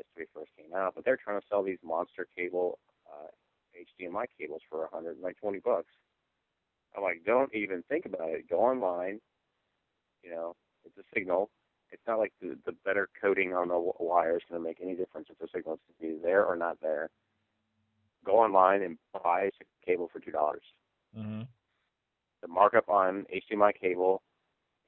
[0.00, 3.28] PS3 first came out, but they're trying to sell these monster cable uh,
[3.76, 5.92] HDMI cables for a hundred like twenty bucks.
[6.96, 8.48] I'm like, don't even think about it.
[8.48, 9.20] Go online.
[10.22, 11.50] You know, it's a signal.
[11.90, 14.94] It's not like the the better coating on the wire is going to make any
[14.94, 17.10] difference if the signal is to be there or not there.
[18.24, 20.62] Go online and buy a cable for two dollars.
[21.16, 21.46] Mhm.
[22.42, 24.22] The markup on HDMI cable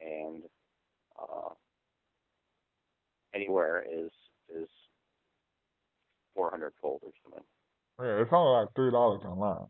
[0.04, 0.42] and
[1.20, 1.50] uh,
[3.34, 4.10] anywhere is
[4.54, 4.68] is
[6.34, 7.44] four hundred fold or something.
[8.00, 9.66] Yeah, it's only like three dollars online.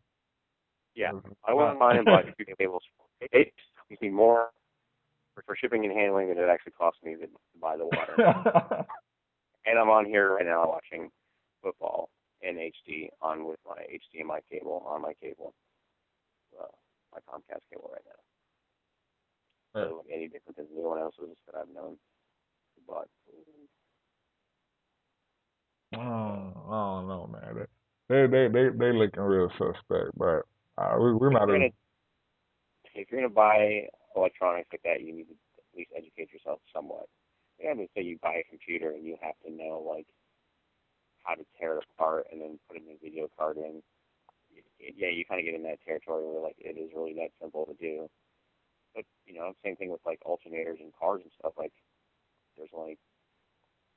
[0.95, 1.13] Yeah,
[1.47, 2.83] I went online and bought two cables.
[3.21, 3.53] It
[3.89, 4.49] cost me more
[5.35, 7.27] for, for shipping and handling than it actually cost me to
[7.61, 8.15] buy the water.
[9.67, 11.11] and I'm on here right now watching
[11.63, 12.11] football
[12.43, 15.55] in HD on with my HDMI cable on my cable,
[16.61, 16.67] uh,
[17.13, 18.22] my Comcast cable right now.
[19.75, 19.85] Yeah.
[19.89, 21.97] So like any different than anyone else's that I've known.
[22.87, 23.09] But
[25.93, 27.67] I don't, I don't know, man.
[28.09, 30.43] They they they they looking real suspect, but
[30.79, 31.43] uh, we we're not.
[31.45, 31.73] if you're, even- gonna,
[32.95, 37.07] if you're gonna buy electronics like that, you need to at least educate yourself somewhat.
[37.61, 40.07] You have to say you buy a computer and you have to know like
[41.23, 43.83] how to tear it apart and then put a new video card in.
[44.81, 47.67] Yeah, you kind of get in that territory where like it is really that simple
[47.67, 48.09] to do.
[48.95, 51.55] But you know, same thing with like alternators and cars and stuff.
[51.59, 51.73] Like
[52.57, 52.99] there's only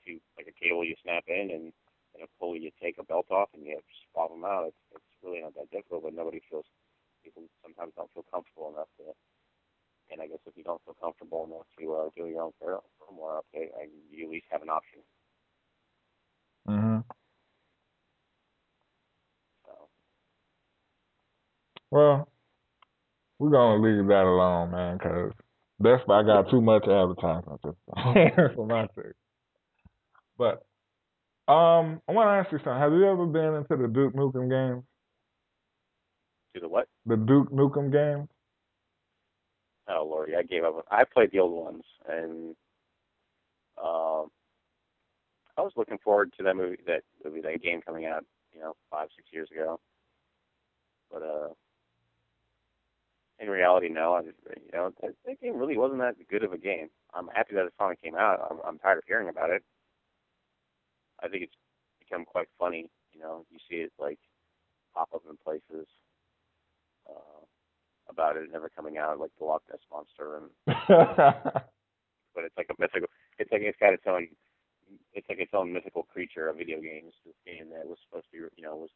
[0.06, 1.74] two, like a cable you snap in and
[2.16, 3.80] and a pulley you take a belt off and you
[4.12, 4.68] swap them out.
[4.68, 6.66] It's it's really not that difficult, but nobody feels
[7.24, 9.12] people sometimes don't feel comfortable enough to.
[10.12, 12.80] And I guess if you don't feel comfortable enough to uh, do your own fir-
[13.02, 15.02] firmware update, I, you at least have an option.
[16.68, 17.04] Mhm.
[19.66, 19.90] So
[21.92, 22.30] Well,
[23.40, 25.32] we're gonna leave that alone, man, because
[25.80, 27.62] Best Buy got too much advertisement
[27.96, 29.14] time for my sake.
[30.38, 30.64] But
[31.52, 32.82] um, I want to ask you something.
[32.82, 34.84] Have you ever been into the Duke Nukem games?
[36.56, 36.88] do the what?
[37.06, 38.30] The Duke Nukem games?
[39.88, 40.86] Oh lordy, I gave up.
[40.90, 42.56] I played the old ones, and
[43.78, 44.32] um,
[45.58, 48.74] I was looking forward to that movie, that movie, that game coming out, you know,
[48.90, 49.80] five, six years ago.
[51.12, 51.50] But uh,
[53.40, 54.14] in reality, no.
[54.14, 56.90] I just, you know, that, that game really wasn't that good of a game.
[57.14, 58.40] I'm happy that it finally came out.
[58.50, 59.64] I'm, I'm tired of hearing about it.
[61.24, 61.56] I think it's
[62.00, 62.90] become quite funny.
[63.14, 64.20] You know, you see it like
[64.94, 65.88] pop up in places.
[67.10, 67.46] Uh,
[68.10, 70.50] about it never coming out, like the Loch Ness monster, and
[70.88, 73.10] but it's like a mythical.
[73.40, 74.28] It's like it's got its own.
[75.14, 77.14] It's like its own mythical creature of video games.
[77.26, 78.92] This game that was supposed to be, you know, was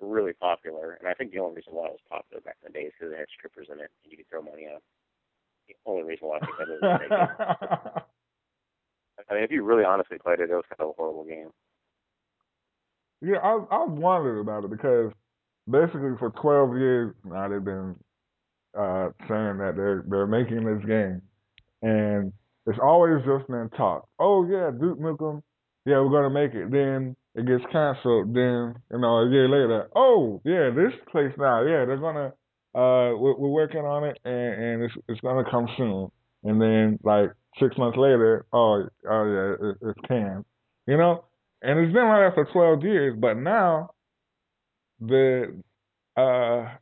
[0.00, 2.78] really popular, and I think the only reason why it was popular back in the
[2.78, 4.80] day is because it had strippers in it, and you could throw money at 'em.
[5.68, 6.80] The only reason why I think that was.
[9.30, 11.50] I mean, if you really honestly played it, it was kind of a horrible game.
[13.22, 15.12] yeah, I I was wondering about it because
[15.70, 17.94] basically for 12 years now they've been
[18.78, 21.22] uh, saying that they're they're making this game,
[21.82, 22.32] and
[22.66, 24.06] it's always just been talk.
[24.18, 25.42] Oh yeah, Duke Nukem,
[25.86, 26.70] yeah, we're gonna make it.
[26.70, 28.34] Then it gets canceled.
[28.34, 32.32] Then you know a year later, oh yeah, this place now, yeah, they're gonna
[32.74, 36.10] uh we're, we're working on it and and it's it's gonna come soon.
[36.42, 39.24] And then like six months later, oh oh
[39.60, 40.44] yeah, it, it's canned.
[40.86, 41.24] You know,
[41.62, 43.16] and it's been like that for 12 years.
[43.18, 43.90] But now
[45.00, 45.62] the
[46.16, 46.74] uh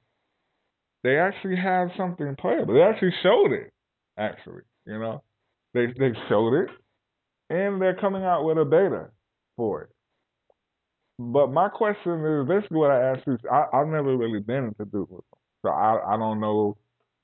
[1.05, 2.75] they actually have something playable.
[2.75, 3.73] They actually showed it.
[4.19, 5.23] Actually, you know,
[5.75, 6.71] they they showed it,
[7.51, 9.11] and they're coming out with a beta
[9.57, 9.91] for it.
[11.19, 13.39] But my question is basically what I asked you.
[13.51, 15.25] I, I've never really been into Duke
[15.63, 16.77] so I I don't know,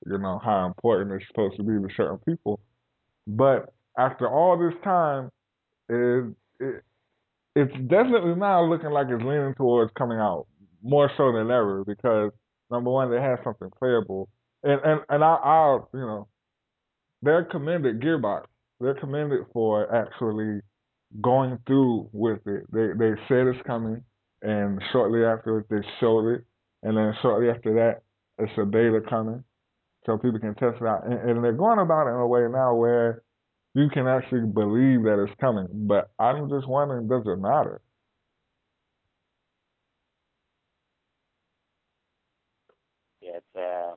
[0.05, 2.59] you know, how important it's supposed to be to certain people.
[3.27, 5.29] But after all this time,
[5.89, 6.83] it, it
[7.55, 10.47] it's definitely now looking like it's leaning towards coming out
[10.83, 12.31] more so than ever because
[12.69, 14.29] number one, they have something playable,
[14.63, 16.27] and and and I, I you know,
[17.21, 18.43] they're commended Gearbox.
[18.81, 20.59] They're commended for actually
[21.21, 22.65] going through with it.
[22.71, 24.03] They they said it's coming,
[24.41, 26.45] and shortly after they showed it,
[26.83, 28.03] and then shortly after that,
[28.43, 29.43] it's a beta coming,
[30.05, 31.05] so people can test it out.
[31.05, 33.23] And, and they're going about it in a way now where
[33.73, 35.67] you can actually believe that it's coming.
[35.71, 37.81] But I'm just wondering, does it matter?
[43.21, 43.95] It's uh,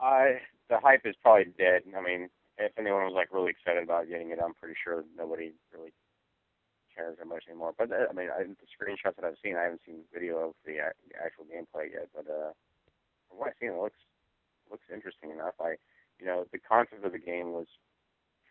[0.00, 1.82] I the hype is probably dead.
[1.96, 2.28] I mean,
[2.58, 5.92] if anyone was like really excited about getting it, I'm pretty sure nobody really
[6.94, 7.76] cares that much anymore.
[7.76, 10.52] But uh, I mean, I, the screenshots that I've seen, I haven't seen video of
[10.64, 12.08] the, uh, the actual gameplay yet.
[12.16, 12.56] But uh,
[13.28, 14.00] from what I've seen, it looks
[14.70, 15.54] looks interesting enough.
[15.60, 15.76] I,
[16.18, 17.68] you know, the concept of the game was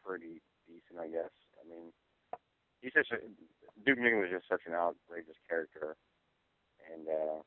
[0.05, 1.33] pretty decent, I guess.
[1.57, 1.89] I mean,
[2.81, 3.17] he's just a,
[3.83, 5.97] Duke Nukem was just such an outrageous character,
[6.93, 7.41] and uh,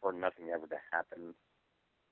[0.00, 1.34] for nothing ever to happen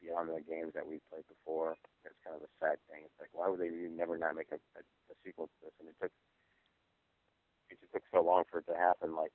[0.05, 3.09] beyond the games that we played before, it's kind of a sad thing.
[3.09, 5.75] It's like, why would they never not make a, a, a sequel to this?
[5.81, 6.13] And it took
[7.73, 9.17] it just took so long for it to happen.
[9.17, 9.33] Like,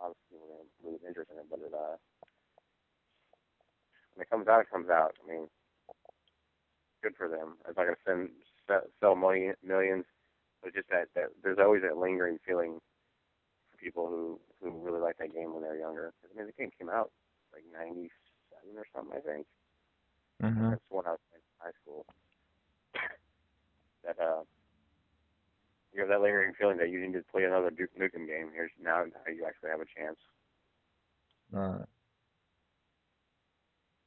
[0.00, 2.00] obviously, we're gonna lose interest in it, but it uh
[4.16, 5.12] when it comes out, it comes out.
[5.20, 5.46] I mean,
[7.02, 7.60] good for them.
[7.68, 8.32] It's not to send
[9.00, 10.08] sell money millions,
[10.62, 12.80] but just that, that there's always that lingering feeling
[13.70, 16.12] for people who who really like that game when they're younger.
[16.24, 17.12] I mean, the game came out
[17.52, 18.08] like '97
[18.80, 19.46] or something, I think.
[20.44, 20.70] Mm-hmm.
[20.70, 22.06] That's when I was in high school.
[24.04, 24.42] That uh,
[25.92, 28.50] you have that lingering feeling that you need to play another Duke Nukem game.
[28.54, 30.18] Here's now you actually have a chance.
[31.54, 31.88] All right.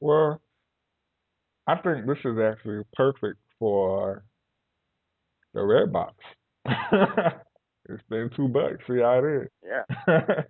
[0.00, 0.40] Well,
[1.66, 4.22] I think this is actually perfect for
[5.54, 6.14] the red box.
[6.64, 8.76] it's been two bucks.
[8.86, 9.48] See how it is.
[9.64, 9.82] Yeah.
[10.08, 10.42] yeah.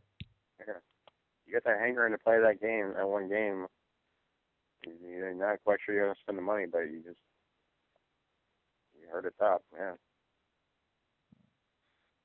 [1.47, 3.67] You got that hanger to play that game, that one game.
[4.87, 7.19] You're not quite sure you're to spend the money, but you just,
[9.01, 9.93] you heard it top, yeah.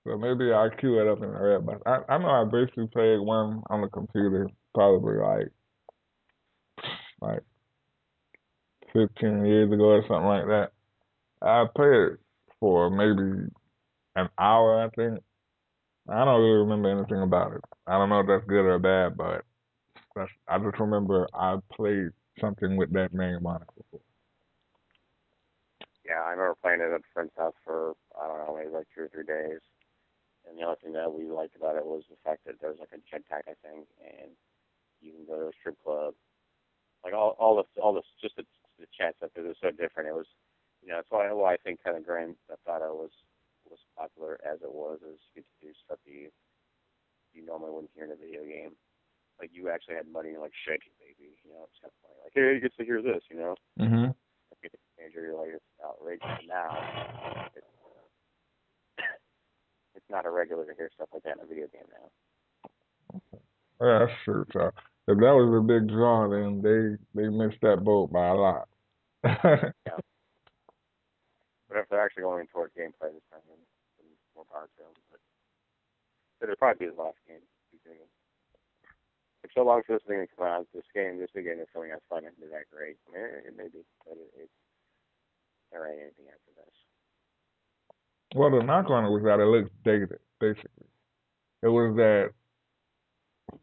[0.06, 1.82] So maybe I'll queue it up in the red box.
[1.86, 5.48] I, I know I basically played one on the computer probably like
[7.22, 7.44] like
[8.92, 10.72] 15 years ago or something like that.
[11.42, 12.20] I played it
[12.60, 13.50] for maybe
[14.16, 15.20] an hour, I think.
[16.10, 17.62] I don't really remember anything about it.
[17.88, 19.46] I don't know if that's good or bad, but
[20.16, 22.10] that's, I just remember I played
[22.40, 24.02] something with that name on it before.
[26.06, 28.88] Yeah, I remember playing it at a friend's house for, I don't know, maybe like
[28.94, 29.62] two or three days.
[30.48, 32.80] And the only thing that we liked about it was the fact that there was
[32.80, 34.32] like a jetpack, I think, and
[35.02, 36.14] you can go to a strip club
[37.04, 38.44] like all all the all the just the,
[38.80, 40.10] the chat stuff it was so different.
[40.10, 40.28] It was
[40.82, 43.12] you know that's why why I think kind of Grand Theft Auto was
[43.70, 46.32] was popular as it was is you get to do stuff you
[47.34, 48.72] you normally wouldn't hear in a video game.
[49.40, 52.18] Like you actually had money like shaking baby, you know, it's kind of funny.
[52.24, 53.56] Like hey, you get to hear this, you know.
[53.80, 54.16] Mhm.
[54.52, 56.48] If you're teenager, you're like it's outrageous.
[56.48, 57.68] Now it's,
[59.96, 62.08] it's not irregular to hear stuff like that in a video game now.
[63.82, 64.46] Yeah, that's true.
[64.54, 64.72] So
[65.08, 68.70] if that was a big draw, then they they missed that boat by a lot.
[69.26, 70.00] yeah.
[71.68, 73.58] But if they're actually going towards gameplay this time, then,
[74.36, 74.94] more power to them.
[75.10, 75.20] But,
[76.40, 77.42] but it'll probably be the last game.
[79.56, 80.68] So long for this thing to come out.
[80.74, 82.98] This game, this game is coming out fun and that great.
[83.08, 84.50] I mean, it, may be, but it, it,
[85.72, 86.76] there ain't anything after this.
[88.36, 90.90] Well, the knock on it was that it looks dated, basically.
[91.62, 92.32] It was that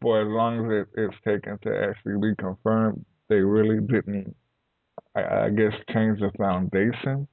[0.01, 4.35] for as long as it, it's taken to actually be confirmed, they really didn't,
[5.15, 7.27] I, I guess, change the foundation.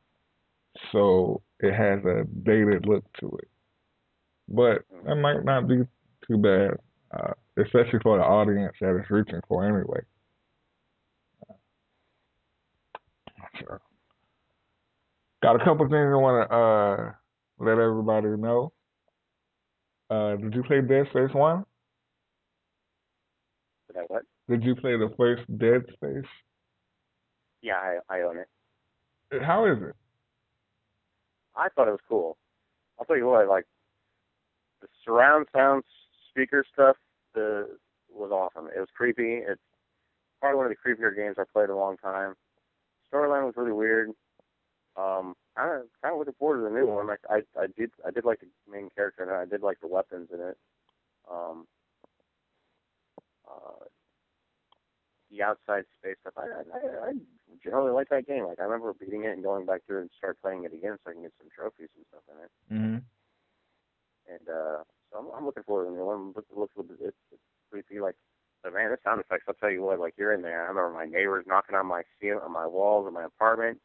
[0.92, 3.48] So it has a dated look to it.
[4.48, 5.82] But that might not be
[6.26, 6.78] too bad,
[7.12, 10.00] uh, especially for the audience that it's reaching for anyway.
[13.61, 13.78] So,
[15.42, 17.12] got a couple things I want to uh,
[17.59, 18.72] let everybody know.
[20.11, 21.64] Uh, did you play Dead Space 1?
[23.88, 24.22] Did I what?
[24.48, 26.28] Did you play the first Dead Space?
[27.62, 29.42] Yeah, I, I own it.
[29.42, 29.94] How is it?
[31.56, 32.38] I thought it was cool.
[32.98, 33.66] I'll tell you what, like
[34.80, 35.82] the surround sound
[36.30, 36.96] speaker stuff,
[37.34, 37.78] the
[38.10, 38.68] was awesome.
[38.74, 39.34] It was creepy.
[39.36, 39.60] It's
[40.40, 42.34] probably one of the creepier games I played in a long time.
[43.12, 44.10] Storyline was really weird.
[44.96, 47.06] Um, of kind of looking forward to the new one.
[47.06, 49.88] Like I I did I did like the main character and I did like the
[49.88, 50.56] weapons in it.
[51.30, 51.66] Um,
[53.46, 53.84] uh,
[55.30, 56.34] the outside space stuff.
[56.36, 57.12] I, I I
[57.62, 58.44] generally like that game.
[58.44, 61.10] Like I remember beating it and going back through and start playing it again so
[61.10, 62.50] I can get some trophies and stuff in it.
[62.72, 62.98] Mm-hmm.
[65.39, 66.34] I'm, I'm looking forward to the new one.
[66.34, 68.01] Look, looks it's, it's creepy.
[68.01, 68.16] Like,
[68.62, 69.45] but man, the sound effects.
[69.49, 70.01] I'll tell you what.
[70.01, 70.64] Like you're in there.
[70.64, 73.78] I remember my neighbors knocking on my ceiling, on my walls of my apartment.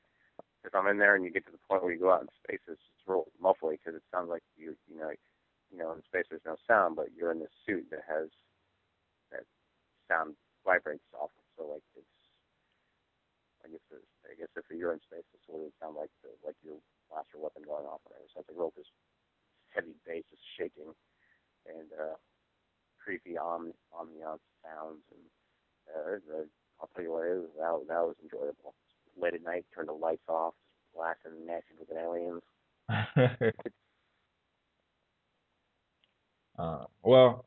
[0.66, 2.32] If I'm in there and you get to the point where you go out in
[2.44, 5.12] space, it's, it's real muffly because it sounds like you you know
[5.70, 8.32] you know in space there's no sound, but you're in this suit that has
[9.32, 9.44] that
[10.08, 10.36] sound
[10.66, 11.36] vibrates off.
[11.60, 12.08] So like it's
[13.64, 16.12] I guess there's, I guess if you're in space, it's what it would sound like
[16.24, 16.80] the, like your
[17.12, 18.00] blaster weapon going off.
[18.08, 18.28] Whatever.
[18.32, 18.90] So it's like real this
[19.76, 20.96] heavy bass is shaking
[21.68, 22.16] and uh,
[23.04, 25.24] creepy ambiance sounds and
[25.96, 26.48] uh, the
[26.82, 28.74] I'll tell you what, it was that that was enjoyable.
[29.20, 30.54] Late at night, turn the lights off,
[30.94, 32.42] blasting nasty looking aliens.
[36.60, 37.46] uh, well,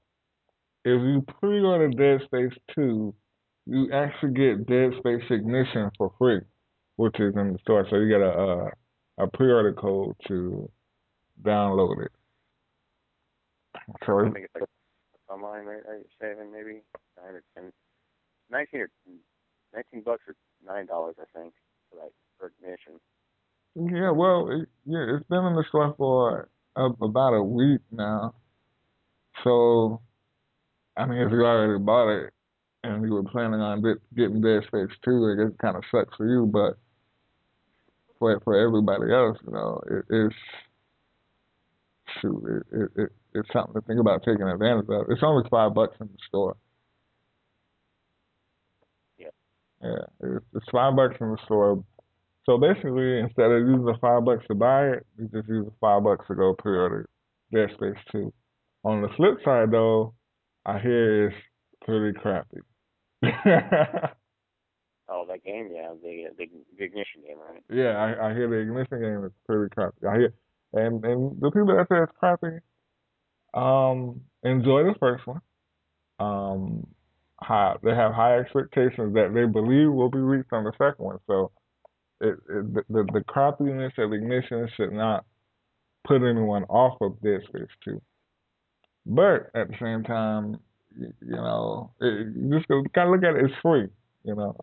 [0.84, 3.14] if you pre-order Dead Space 2,
[3.66, 6.40] you actually get Dead Space Ignition for free,
[6.96, 7.86] which is in the store.
[7.90, 8.30] So you get a
[9.18, 10.70] a, a pre-order code to
[11.42, 12.12] download it.
[14.04, 14.68] So I think it's like
[15.28, 15.82] online, right?
[15.88, 16.82] Are you saving maybe
[17.16, 17.72] nine or ten,
[18.50, 18.90] nineteen or
[19.74, 20.34] nineteen bucks or
[20.64, 21.52] nine dollars, I think,
[21.90, 23.00] for that for ignition.
[23.74, 28.34] yeah, well, it, yeah, it's been in the store for uh, about a week now.
[29.44, 30.00] So,
[30.96, 32.32] I mean, if you already bought it
[32.84, 35.84] and you were planning on get, getting Dead Space 2, I guess it kind of
[35.90, 36.78] sucks for you, but
[38.18, 40.36] for for everybody else, you know, it, it's
[42.20, 45.06] shoot, it, it, it it's something to think about taking advantage of.
[45.10, 46.56] It's only five bucks in the store.
[49.18, 49.28] Yeah.
[49.82, 51.84] Yeah, it's, it's five bucks in the store.
[52.44, 55.72] So basically, instead of using the five bucks to buy it, you just use the
[55.80, 57.06] five bucks to go pre-order
[57.52, 58.32] Dead Space 2.
[58.84, 60.14] On the flip side, though,
[60.64, 61.36] I hear it's
[61.84, 62.60] pretty crappy.
[65.08, 66.46] Oh, that game, yeah, the the,
[66.76, 67.62] the ignition game, right?
[67.70, 70.04] yeah, I, I hear the Ignition game is pretty crappy.
[70.04, 70.34] I hear,
[70.72, 72.58] and and the people that say it's crappy,
[73.54, 75.40] um, enjoy the first one.
[76.18, 76.86] Um,
[77.40, 81.18] high, they have high expectations that they believe will be reached on the second one.
[81.26, 81.50] So,
[82.20, 85.24] it, it the, the crappiness of Ignition should not
[86.06, 88.00] put anyone off of Dead Space 2.
[89.06, 90.58] But at the same time,
[90.98, 93.44] you, know, it, just gotta look at it.
[93.44, 93.88] It's free.
[94.24, 94.56] You know,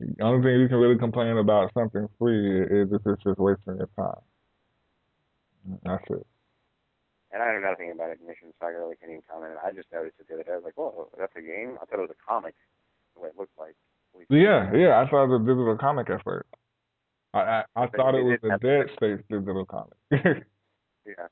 [0.00, 3.76] the only thing you can really complain about something free is if it's just wasting
[3.76, 4.20] your time.
[5.84, 6.26] That's it.
[7.30, 9.52] And I know nothing about ignition, so I really can't even comment.
[9.62, 10.52] I just noticed it the other day.
[10.52, 12.54] I was like, "Whoa, that's a game." I thought it was a comic,
[13.14, 13.76] the way it looked like.
[14.30, 14.98] Yeah, yeah.
[15.00, 16.48] I thought it was a digital comic at first.
[17.34, 19.98] I I, I thought it was a Dead Space digital comic.
[21.06, 21.28] Yeah.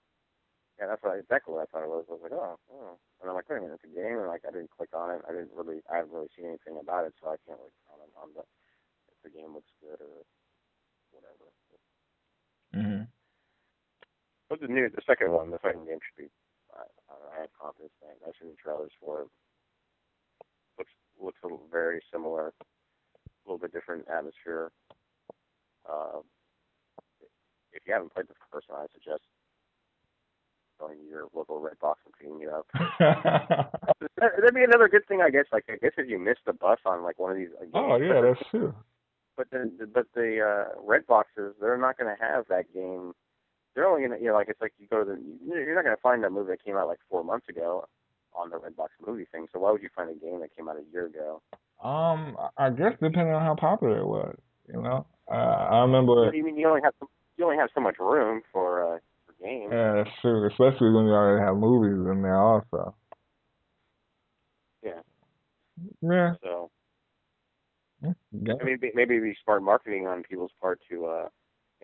[0.79, 2.05] Yeah, that's what exactly what I thought it was.
[2.09, 2.99] I was like, oh, oh.
[3.21, 5.09] And I'm like, wait a minute, it's a game, and like I didn't click on
[5.13, 5.25] it.
[5.25, 8.13] I didn't really, I haven't really seen anything about it, so I can't really comment
[8.17, 8.45] on the
[9.09, 10.25] if the game looks good or
[11.13, 11.49] whatever.
[12.77, 13.09] hmm
[14.49, 16.31] But the new, the second one, the second game should be.
[16.75, 18.19] I, I, I have confidence in it.
[18.27, 19.29] I've seen the trailers for it.
[20.79, 24.71] Looks looks a little very similar, a little bit different atmosphere.
[25.91, 26.23] Um,
[27.73, 29.23] if you haven't played the first one, I suggest
[30.79, 32.67] going to your local red box and picking it up.
[33.01, 33.73] That-
[34.19, 35.45] That'd be another good thing, I guess.
[35.53, 37.49] Like, I guess if you missed the bus on like one of these.
[37.59, 38.75] Like, oh yeah, that's true.
[39.37, 43.13] But the but the uh, red boxes, they're not going to have that game.
[43.77, 45.21] They're only to, you know, like it's like you go to the.
[45.47, 47.87] You're not going to find that movie that came out like four months ago
[48.35, 49.47] on the red box movie thing.
[49.53, 51.43] So why would you find a game that came out a year ago?
[51.85, 55.07] Um, I guess depending on how popular it was, you know.
[55.31, 56.27] Uh, I remember.
[56.27, 56.95] I mean, you only have
[57.37, 59.71] you only have so much room for uh, for games.
[59.71, 60.47] Yeah, that's true.
[60.47, 62.95] Especially when you already have movies in there, also.
[64.83, 65.01] Yeah.
[66.01, 66.33] Yeah.
[66.43, 66.71] So
[68.03, 68.55] yeah.
[68.61, 71.29] I mean, maybe it'd be smart marketing on people's part to, uh,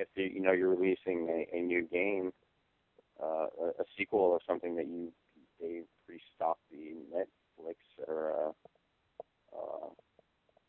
[0.02, 2.32] if you, you know you're releasing a, a new game,
[3.22, 5.12] uh, a, a sequel or something that you
[5.60, 7.76] they pre-stock the Netflix
[8.08, 9.88] or uh, uh,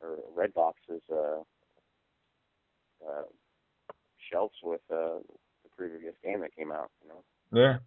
[0.02, 1.42] or Redbox's uh,
[3.08, 3.24] uh,
[4.32, 5.20] shelves with uh,
[5.64, 6.92] the previous game that came out.
[7.02, 7.78] You know, Yeah.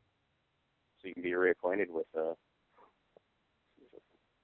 [1.00, 2.06] so you can be reacquainted with.
[2.16, 2.34] Uh,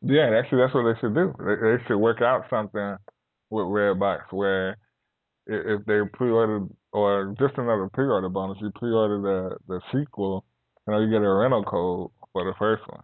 [0.04, 1.32] Yeah, actually, that's what they should do.
[1.38, 2.96] They, they should work out something
[3.50, 4.76] with Redbox where
[5.46, 10.44] if they pre-ordered or just another pre-order bonus, you pre-order the the sequel,
[10.86, 13.02] you know, you get a rental code for the first one.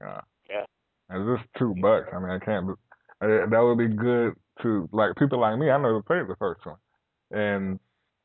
[0.00, 0.20] Yeah.
[0.50, 0.64] Yeah.
[1.08, 2.08] And it's just two bucks.
[2.12, 2.70] I mean, I can't.
[2.70, 2.74] uh,
[3.50, 5.70] That would be good to like people like me.
[5.70, 6.76] I never played the first one,
[7.30, 7.78] and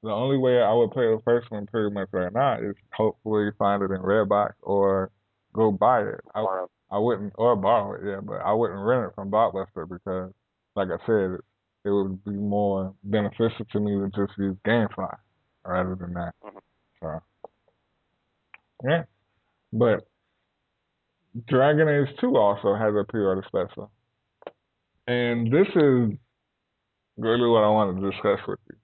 [0.04, 3.50] the only way I would play the first one pretty much right now is hopefully
[3.60, 5.12] find it in Redbox or
[5.54, 6.22] go buy it.
[6.36, 6.66] I.
[6.94, 10.34] I wouldn't, or borrow it, yeah, but I wouldn't rent it from Blockbuster because,
[10.76, 11.40] like I said,
[11.84, 15.18] it would be more beneficial to me to just use GameFly
[15.66, 16.34] rather than that.
[16.44, 16.62] Mhm.
[17.00, 17.20] So,
[18.84, 19.04] yeah.
[19.74, 20.08] But
[21.48, 23.92] Dragon Age 2 also has a pre-order special.
[25.08, 26.18] And this is
[27.18, 28.76] really what I want to discuss with you.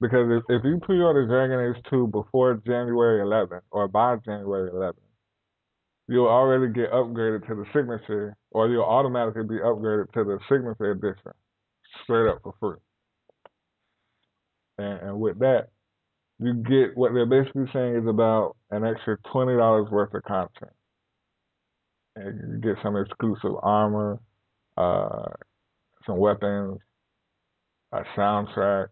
[0.00, 5.00] Because if, if you pre-order Dragon Age 2 before January 11th or by January 11th,
[6.08, 10.92] you'll already get upgraded to the signature, or you'll automatically be upgraded to the signature
[10.92, 11.32] edition,
[12.04, 12.78] straight up for free.
[14.78, 15.68] And, and with that,
[16.38, 20.72] you get what they're basically saying is about an extra twenty dollars worth of content,
[22.14, 24.18] and you get some exclusive armor,
[24.76, 25.28] uh,
[26.06, 26.78] some weapons,
[27.92, 28.88] a soundtrack,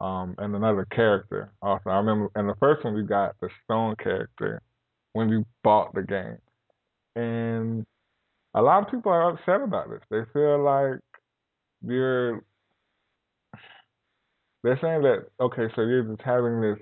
[0.00, 1.52] um, and another character.
[1.60, 4.62] Also, I remember in the first one we got the Stone character
[5.12, 6.38] when you bought the game,
[7.16, 7.84] and
[8.54, 10.00] a lot of people are upset about this.
[10.10, 11.00] They feel like
[11.86, 12.42] you're
[14.62, 16.78] they're saying that okay, so you're just having this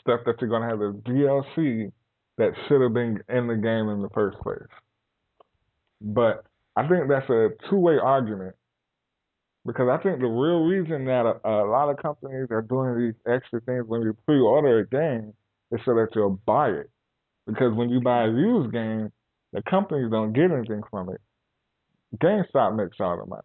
[0.00, 1.92] stuff that you're gonna have the DLC
[2.38, 4.58] that should have been in the game in the first place.
[6.00, 6.44] But
[6.76, 8.56] I think that's a two way argument
[9.66, 13.14] because I think the real reason that a, a, lot of companies are doing these
[13.30, 15.34] extra things when you pre order a game
[15.72, 16.90] is so that you'll buy it.
[17.46, 19.12] Because when you buy a used game,
[19.52, 21.20] the companies don't get anything from it.
[22.16, 23.42] GameStop makes all the money.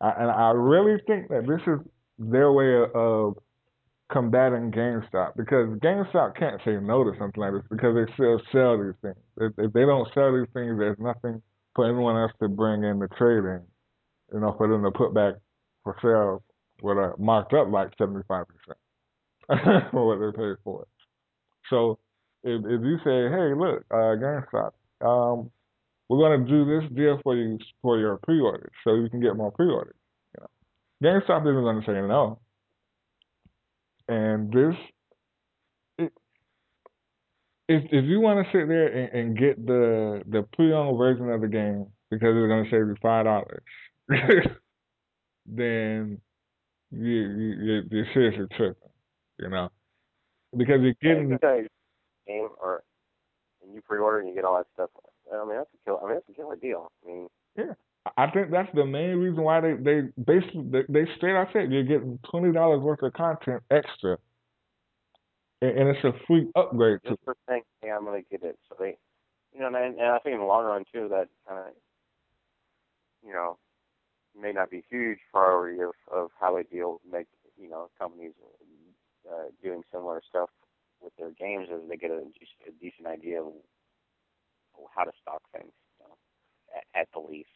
[0.00, 1.80] And I really think that this is
[2.18, 3.34] their way of
[4.10, 8.78] combating GameStop because GameStop can't say no to something like this because they still sell
[8.78, 9.16] these things.
[9.36, 11.42] If, if they don't sell these things, there's nothing
[11.74, 13.66] for anyone else to bring in the trading,
[14.32, 15.34] you know, for them to put back
[15.84, 16.42] for sale
[16.82, 18.44] with a marked up like 75%
[19.90, 20.88] for what they paid for it.
[21.68, 21.98] So
[22.44, 24.72] if, if you say, hey, look, uh, GameStop,
[25.02, 25.50] um,
[26.08, 29.36] we're going to do this deal for you for your pre-orders so you can get
[29.36, 29.94] more pre-orders.
[30.34, 30.44] You
[31.10, 32.38] know, GameStop isn't going to say no.
[34.08, 34.74] And this,
[35.98, 36.12] it,
[37.68, 41.42] if if you want to sit there and, and get the the pre-owned version of
[41.42, 43.62] the game because it's going to save you five dollars,
[45.46, 46.18] then
[46.90, 48.88] you you you're seriously tripping,
[49.38, 49.68] you know,
[50.56, 51.36] because you're getting
[52.26, 52.82] game or
[53.62, 54.90] and you pre-order and you get all that stuff.
[55.32, 56.00] I mean that's a kill.
[56.02, 56.90] I mean that's a killer deal.
[57.04, 57.74] I mean yeah.
[58.16, 61.70] I think that's the main reason why they they basically they, they straight out said
[61.70, 64.16] you're getting twenty dollars worth of content extra,
[65.60, 67.00] and, and, it's a free upgrade.
[67.06, 68.58] Just for saying, hey, I'm gonna get it.
[68.68, 68.96] So they,
[69.52, 71.74] you know, and, and I think in the long run too, that kind of,
[73.26, 73.58] you know,
[74.40, 77.26] may not be huge priority of of how they deal make
[77.60, 78.32] you know companies
[79.30, 80.48] uh, doing similar stuff
[81.02, 82.22] with their games as they get a,
[82.66, 83.52] a decent idea of
[84.94, 86.14] how to stock things you know,
[86.76, 87.48] at, at the least.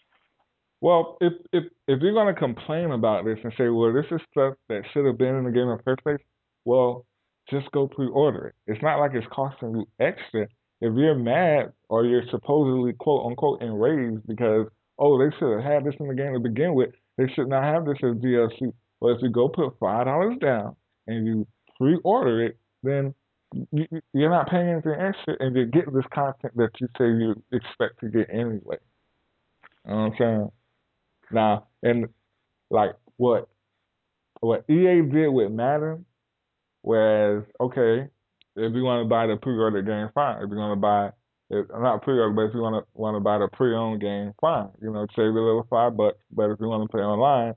[0.80, 4.54] Well, if if if you're gonna complain about this and say, well, this is stuff
[4.68, 6.18] that should have been in the game in the first place,
[6.64, 7.06] well,
[7.48, 8.54] just go pre-order it.
[8.66, 10.48] It's not like it's costing you extra.
[10.80, 14.66] If you're mad or you're supposedly quote unquote enraged because
[14.98, 17.62] oh they should have had this in the game to begin with, they should not
[17.62, 18.72] have this as DLC.
[19.00, 20.74] Well, if you go put five dollars down
[21.06, 21.46] and you
[21.78, 23.14] pre-order it, then
[24.12, 28.00] you're not paying anything extra, and you get this content that you say you expect
[28.00, 28.76] to get anyway.
[29.84, 30.50] You know what I'm saying?
[31.30, 32.06] Now, and
[32.70, 33.48] like what
[34.40, 36.04] what EA did with Madden,
[36.82, 38.08] whereas okay,
[38.56, 40.42] if you want to buy the pre-order game, fine.
[40.42, 41.10] If you want to buy
[41.50, 44.68] if, not pre-order, but if you want to want to buy the pre-owned game, fine.
[44.80, 46.18] You know, save a little five bucks.
[46.30, 47.54] But if you want to play online,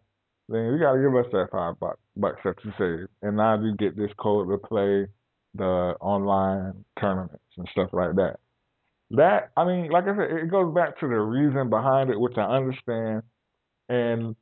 [0.49, 3.75] then you gotta give us that five bucks bucks that you save, and now you
[3.75, 5.07] get this code to play
[5.56, 8.38] the online tournaments and stuff like that.
[9.12, 12.38] That I mean, like I said, it goes back to the reason behind it, which
[12.38, 13.24] I understand
[13.89, 14.36] and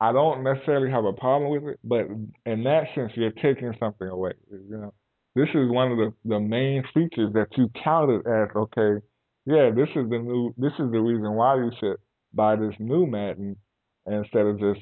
[0.00, 2.06] I don't necessarily have a problem with it, but
[2.44, 4.32] in that sense, you're taking something away.
[4.50, 4.94] You know,
[5.34, 9.04] this is one of the the main features that you counted as okay.
[9.46, 10.54] Yeah, this is the new.
[10.58, 11.96] This is the reason why you should
[12.34, 13.56] buy this new Madden
[14.06, 14.80] instead of just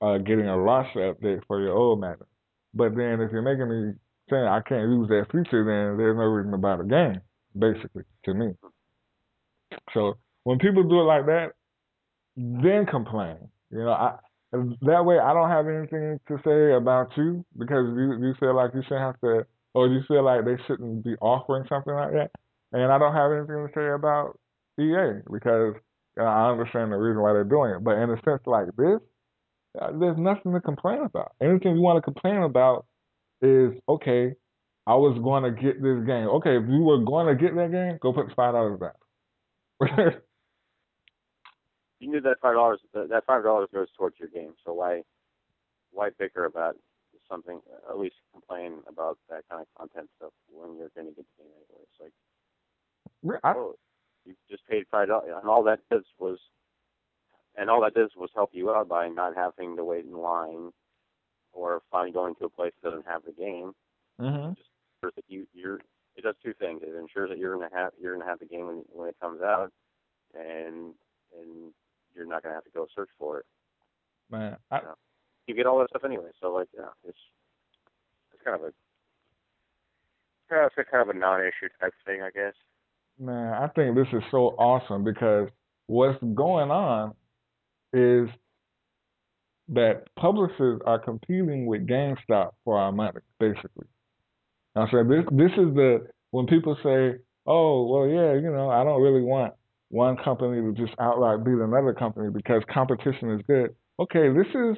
[0.00, 2.26] uh, getting a roster update for your old Madden.
[2.74, 3.92] But then, if you're making me
[4.30, 7.20] saying I can't use that feature, then there's no reason to buy the game.
[7.58, 8.52] Basically, to me.
[9.94, 11.52] So when people do it like that,
[12.36, 13.36] then complain.
[13.70, 14.16] You know, I
[14.52, 18.72] that way I don't have anything to say about you because you you feel like
[18.74, 22.30] you shouldn't have to, or you feel like they shouldn't be offering something like that,
[22.72, 24.38] and I don't have anything to say about
[24.78, 25.74] EA because
[26.16, 27.84] you know, I understand the reason why they're doing it.
[27.84, 29.00] But in a sense like this,
[29.80, 31.32] uh, there's nothing to complain about.
[31.40, 32.86] Anything you want to complain about
[33.42, 34.34] is okay.
[34.86, 36.28] I was going to get this game.
[36.38, 38.92] Okay, if you were going to get that game, go put five dollars down.
[41.98, 44.54] you knew that five dollars that five dollars goes towards your game.
[44.64, 45.02] So why
[45.90, 46.76] why bicker about
[47.28, 47.60] something?
[47.90, 51.42] At least complain about that kind of content stuff when you're going to get the
[51.42, 51.82] game anyway.
[51.82, 52.12] It's like,
[53.42, 53.74] I, oh,
[54.24, 56.38] you just paid five dollars, and all that does was,
[57.56, 60.70] and all that does was help you out by not having to wait in line,
[61.56, 63.72] or finally going to a place that doesn't have the game.
[64.20, 64.52] Mm-hmm.
[64.52, 64.70] It just
[65.02, 65.80] ensures that you you're
[66.16, 66.82] it does two things.
[66.82, 69.40] It ensures that you're gonna have you're gonna have the game when when it comes
[69.42, 69.72] out,
[70.34, 70.94] and
[71.36, 71.72] and
[72.14, 73.46] you're not gonna have to go search for it.
[74.30, 74.94] Man, I, you, know?
[75.46, 76.30] you get all that stuff anyway.
[76.40, 77.18] So like, yeah, it's
[78.32, 78.72] it's kind of a
[80.48, 82.54] kind of, it's kind of a non-issue type thing, I guess.
[83.18, 85.48] Man, I think this is so awesome because
[85.86, 87.14] what's going on
[87.92, 88.28] is
[89.68, 93.86] that publishers are competing with GameStop for our money, basically.
[94.74, 98.84] I said this this is the when people say, Oh, well yeah, you know, I
[98.84, 99.54] don't really want
[99.88, 103.74] one company to just outright beat another company because competition is good.
[103.98, 104.76] Okay, this is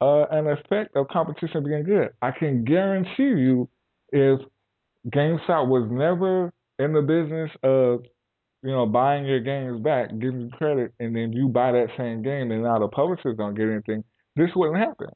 [0.00, 2.10] uh, an effect of competition being good.
[2.20, 3.68] I can guarantee you
[4.10, 4.40] if
[5.08, 8.00] GameStop was never in the business of
[8.66, 12.20] you know, buying your games back, giving you credit, and then you buy that same
[12.22, 14.02] game, and now the publishers don't get anything.
[14.36, 15.08] This wouldn't happen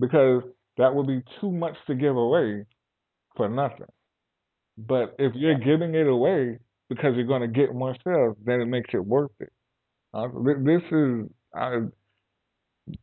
[0.00, 0.42] because
[0.76, 2.64] that would be too much to give away
[3.36, 3.86] for nothing.
[4.78, 8.66] But if you're giving it away because you're going to get more sales, then it
[8.66, 9.52] makes it worth it.
[10.14, 10.28] Uh,
[10.58, 11.80] this is uh,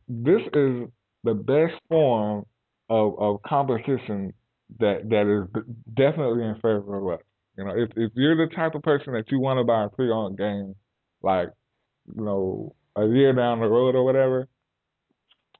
[0.08, 0.88] this is
[1.24, 2.44] the best form
[2.88, 4.32] of, of competition
[4.78, 5.64] that that is
[5.94, 7.24] definitely in favor of us.
[7.58, 9.88] You know, if if you're the type of person that you want to buy a
[9.88, 10.74] pre-owned game,
[11.22, 11.48] like
[12.14, 14.48] you know, a year down the road or whatever,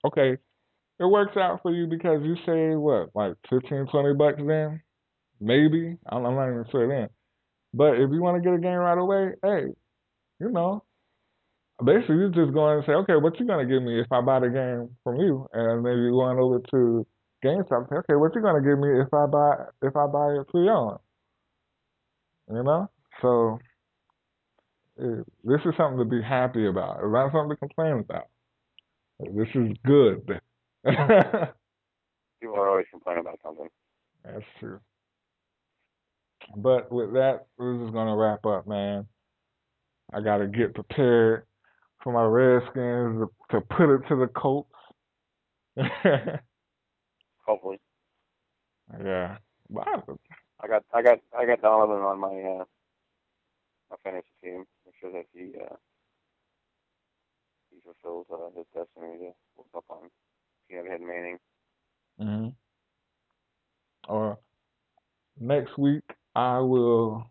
[0.05, 0.37] okay,
[1.01, 4.81] it works out for you because you say what, like 15, 20 bucks then,
[5.41, 5.97] maybe.
[6.09, 7.09] I'm, not even sure then.
[7.73, 9.75] But if you want to get a game right away, hey,
[10.41, 10.85] you know,
[11.85, 14.41] basically you're just going to say, okay, what you gonna give me if I buy
[14.41, 17.07] the game from you, and then you're going over to
[17.45, 20.41] GameStop and say, okay, what you gonna give me if I buy if I buy
[20.41, 20.99] it pre-owned?
[22.51, 22.91] You know?
[23.21, 23.59] So
[24.97, 26.99] it, this is something to be happy about.
[27.03, 28.29] It's not something to complain about.
[29.21, 30.27] This is good.
[30.85, 33.69] People are always complaining about something.
[34.25, 34.81] That's true.
[36.57, 39.07] But with that, we're just gonna wrap up, man.
[40.13, 41.47] I gotta get prepared
[42.03, 44.71] for my Redskins to, to put it to the Colts.
[47.47, 47.81] Hopefully.
[49.03, 49.39] Yeah.
[49.77, 52.65] I got I got I got Donovan on my uh
[53.91, 54.65] my fantasy team.
[54.85, 55.77] Make sure that he uh
[57.75, 60.11] he fulfills uh, his destiny to look up on.
[60.71, 61.39] Had Manning.
[62.21, 62.55] Mhm.
[64.09, 64.39] Or
[65.39, 66.03] next week
[66.35, 67.31] I will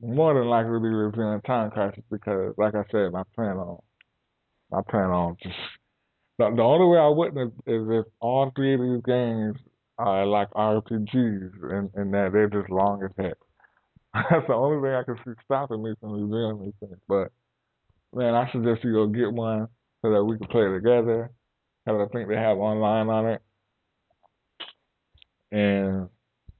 [0.00, 3.78] more than likely be reviewing Time Crisis because, like I said, my plan on
[4.70, 5.56] my plan on just
[6.38, 9.56] the, the only way I wouldn't is if all three of these games
[9.98, 13.34] are like RPGs and, and that they're just long as heck.
[14.14, 16.98] That's the only thing I can see stopping me from reviewing these things.
[17.08, 17.30] But
[18.14, 19.68] man, I suggest you go get one
[20.02, 21.30] so that we can play together.
[21.84, 23.42] Because I think they have online on it.
[25.52, 26.08] And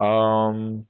[0.01, 0.87] um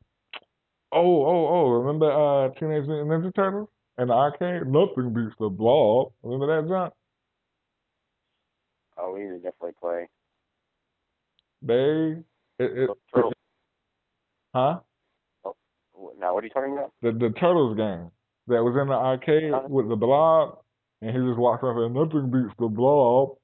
[0.93, 3.69] oh oh oh remember uh Teenage Mutant Ninja Turtles
[3.99, 4.67] in the arcade?
[4.67, 6.13] Nothing beats the blob.
[6.23, 6.95] Remember that junk?
[8.97, 10.09] Oh, we need to definitely play.
[11.63, 12.23] They
[12.65, 13.33] it, it, Turtles.
[14.55, 14.81] huh?
[16.19, 16.93] Now, what are you talking about?
[17.03, 18.11] The the Turtles game
[18.49, 20.59] that was in the arcade with the blob,
[21.03, 23.37] and he just walks up and nothing beats the blob.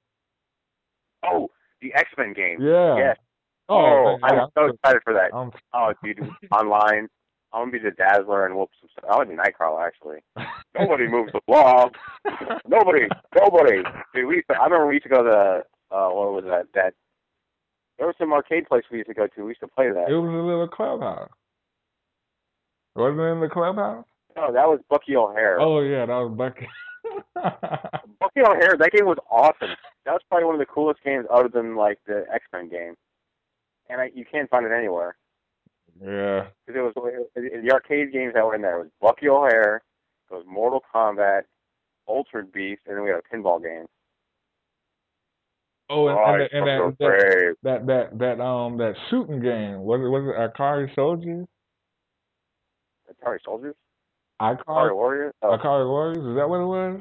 [1.24, 1.48] Oh,
[1.81, 2.60] the X Men game.
[2.60, 2.97] Yeah.
[2.97, 3.16] Yes.
[3.68, 5.35] Oh, Oh, I'm so excited for that.
[5.35, 6.20] I'm, Oh, dude,
[6.52, 7.09] online.
[7.52, 9.05] I'm gonna be the Dazzler and whoop some stuff.
[9.10, 10.18] I want to be Nightcrawler actually.
[10.78, 11.93] Nobody moves the blob.
[12.68, 13.82] Nobody, nobody.
[14.14, 16.66] Dude, we used to, I remember we used to go to uh, what was that?
[16.74, 16.94] That
[17.98, 19.43] there was some arcade place we used to go to.
[19.43, 20.10] We used to play that.
[20.10, 21.31] It was a little clubhouse.
[22.94, 24.05] Wasn't it in the clubhouse?
[24.36, 25.58] No, that was Bucky O'Hare.
[25.60, 26.68] Oh yeah, that was Bucky.
[28.20, 28.76] Bucky O'Hare.
[28.78, 29.74] That game was awesome.
[30.04, 32.94] That was probably one of the coolest games other than like the X Men game.
[33.88, 35.16] And I, you can't find it anywhere.
[36.02, 36.48] yeah.
[36.66, 38.80] Because it was the arcade games that were in there.
[38.80, 39.82] It was Bucky O'Hare,
[40.30, 41.42] it was Mortal Kombat,
[42.06, 43.86] Altered Beast, and then we had a pinball game.
[45.88, 49.78] Oh, and, oh, and, and so that, that that that that um that shooting game
[49.80, 51.46] was it was it Akari Soldiers?
[53.08, 53.76] Atari Soldiers?
[54.40, 55.34] Akari Warriors?
[55.42, 55.58] Oh,
[55.88, 56.18] Warriors?
[56.18, 57.00] Is that what it was?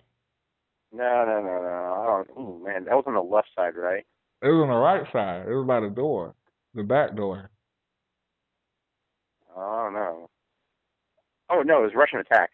[0.93, 1.95] no, no, no, no.
[2.01, 2.29] I don't.
[2.39, 4.05] Ooh, man, that was on the left side, right?
[4.41, 5.47] It was on the right side.
[5.49, 6.35] It was by the door,
[6.75, 7.49] the back door.
[9.55, 10.29] Oh don't.
[11.49, 12.51] Oh no, it was Rush'n Attack.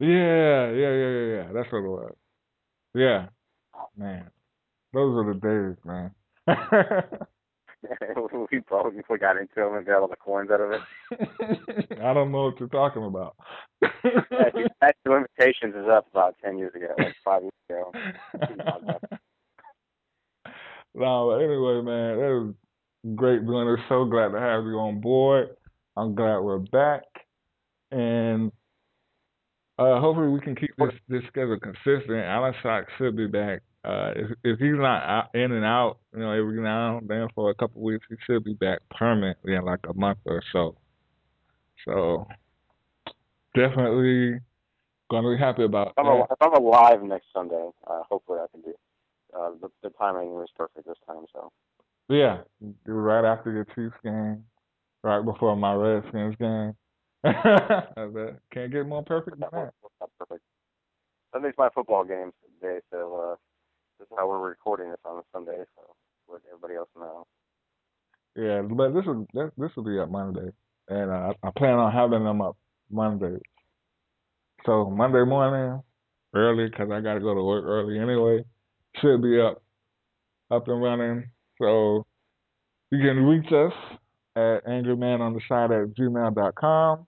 [0.00, 1.52] Yeah, yeah, yeah, yeah, yeah.
[1.54, 2.14] That's what it was.
[2.94, 3.26] Yeah,
[3.96, 4.30] man,
[4.94, 6.12] those are the days, man.
[8.50, 10.80] we probably got into them and got all the coins out of it.
[12.02, 13.36] I don't know what you're talking about.
[13.82, 14.70] Statute
[15.06, 17.92] of limitations is up about ten years ago, like five years ago.
[20.94, 22.54] no, but anyway, man, it was
[23.14, 23.84] great doing this.
[23.88, 25.48] So glad to have you on board.
[25.96, 27.02] I'm glad we're back,
[27.90, 28.50] and
[29.78, 32.24] uh, hopefully we can keep this this schedule consistent.
[32.24, 33.62] Alan Sock should be back.
[33.84, 37.28] Uh, if if he's not out, in and out, you know, every now and then
[37.34, 40.42] for a couple of weeks, he should be back permanently in like a month or
[40.52, 40.76] so.
[41.84, 42.26] So
[43.54, 44.40] definitely
[45.10, 46.26] gonna be happy about If I'm, that.
[46.30, 48.74] if I'm alive next Sunday, uh, hopefully I can do.
[49.38, 51.24] uh, the the timing was perfect this time.
[51.32, 51.52] So
[52.08, 52.38] Yeah,
[52.86, 54.44] right after your Chiefs game,
[55.02, 56.74] right before my Redskins game.
[57.24, 59.72] Can't get more perfect than that.
[60.00, 60.42] That's perfect.
[61.32, 63.36] Sunday's my football game today, so uh,
[64.04, 65.64] is how we're recording this on a Sunday.
[65.76, 65.82] So
[66.32, 67.26] let everybody else know.
[68.36, 70.50] Yeah, but this will this, will be up Monday,
[70.88, 72.56] and I plan on having them up
[72.90, 73.38] Monday.
[74.66, 75.82] So Monday morning,
[76.34, 78.44] early, because I got to go to work early anyway.
[79.00, 79.62] Should be up,
[80.50, 81.30] up and running.
[81.60, 82.06] So
[82.90, 83.72] you can reach us
[84.36, 87.06] at angryman on the side at gmail.com.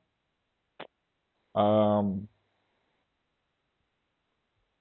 [1.60, 2.28] Um,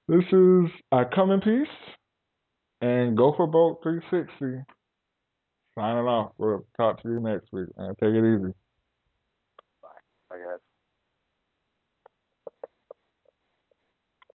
[0.08, 1.95] this is I come in peace
[2.80, 4.62] and go for boat 360.
[5.78, 6.32] Signing off.
[6.38, 7.68] We'll talk to you next week.
[7.76, 7.94] Man.
[8.00, 8.54] Take it easy.
[10.30, 10.65] I guess.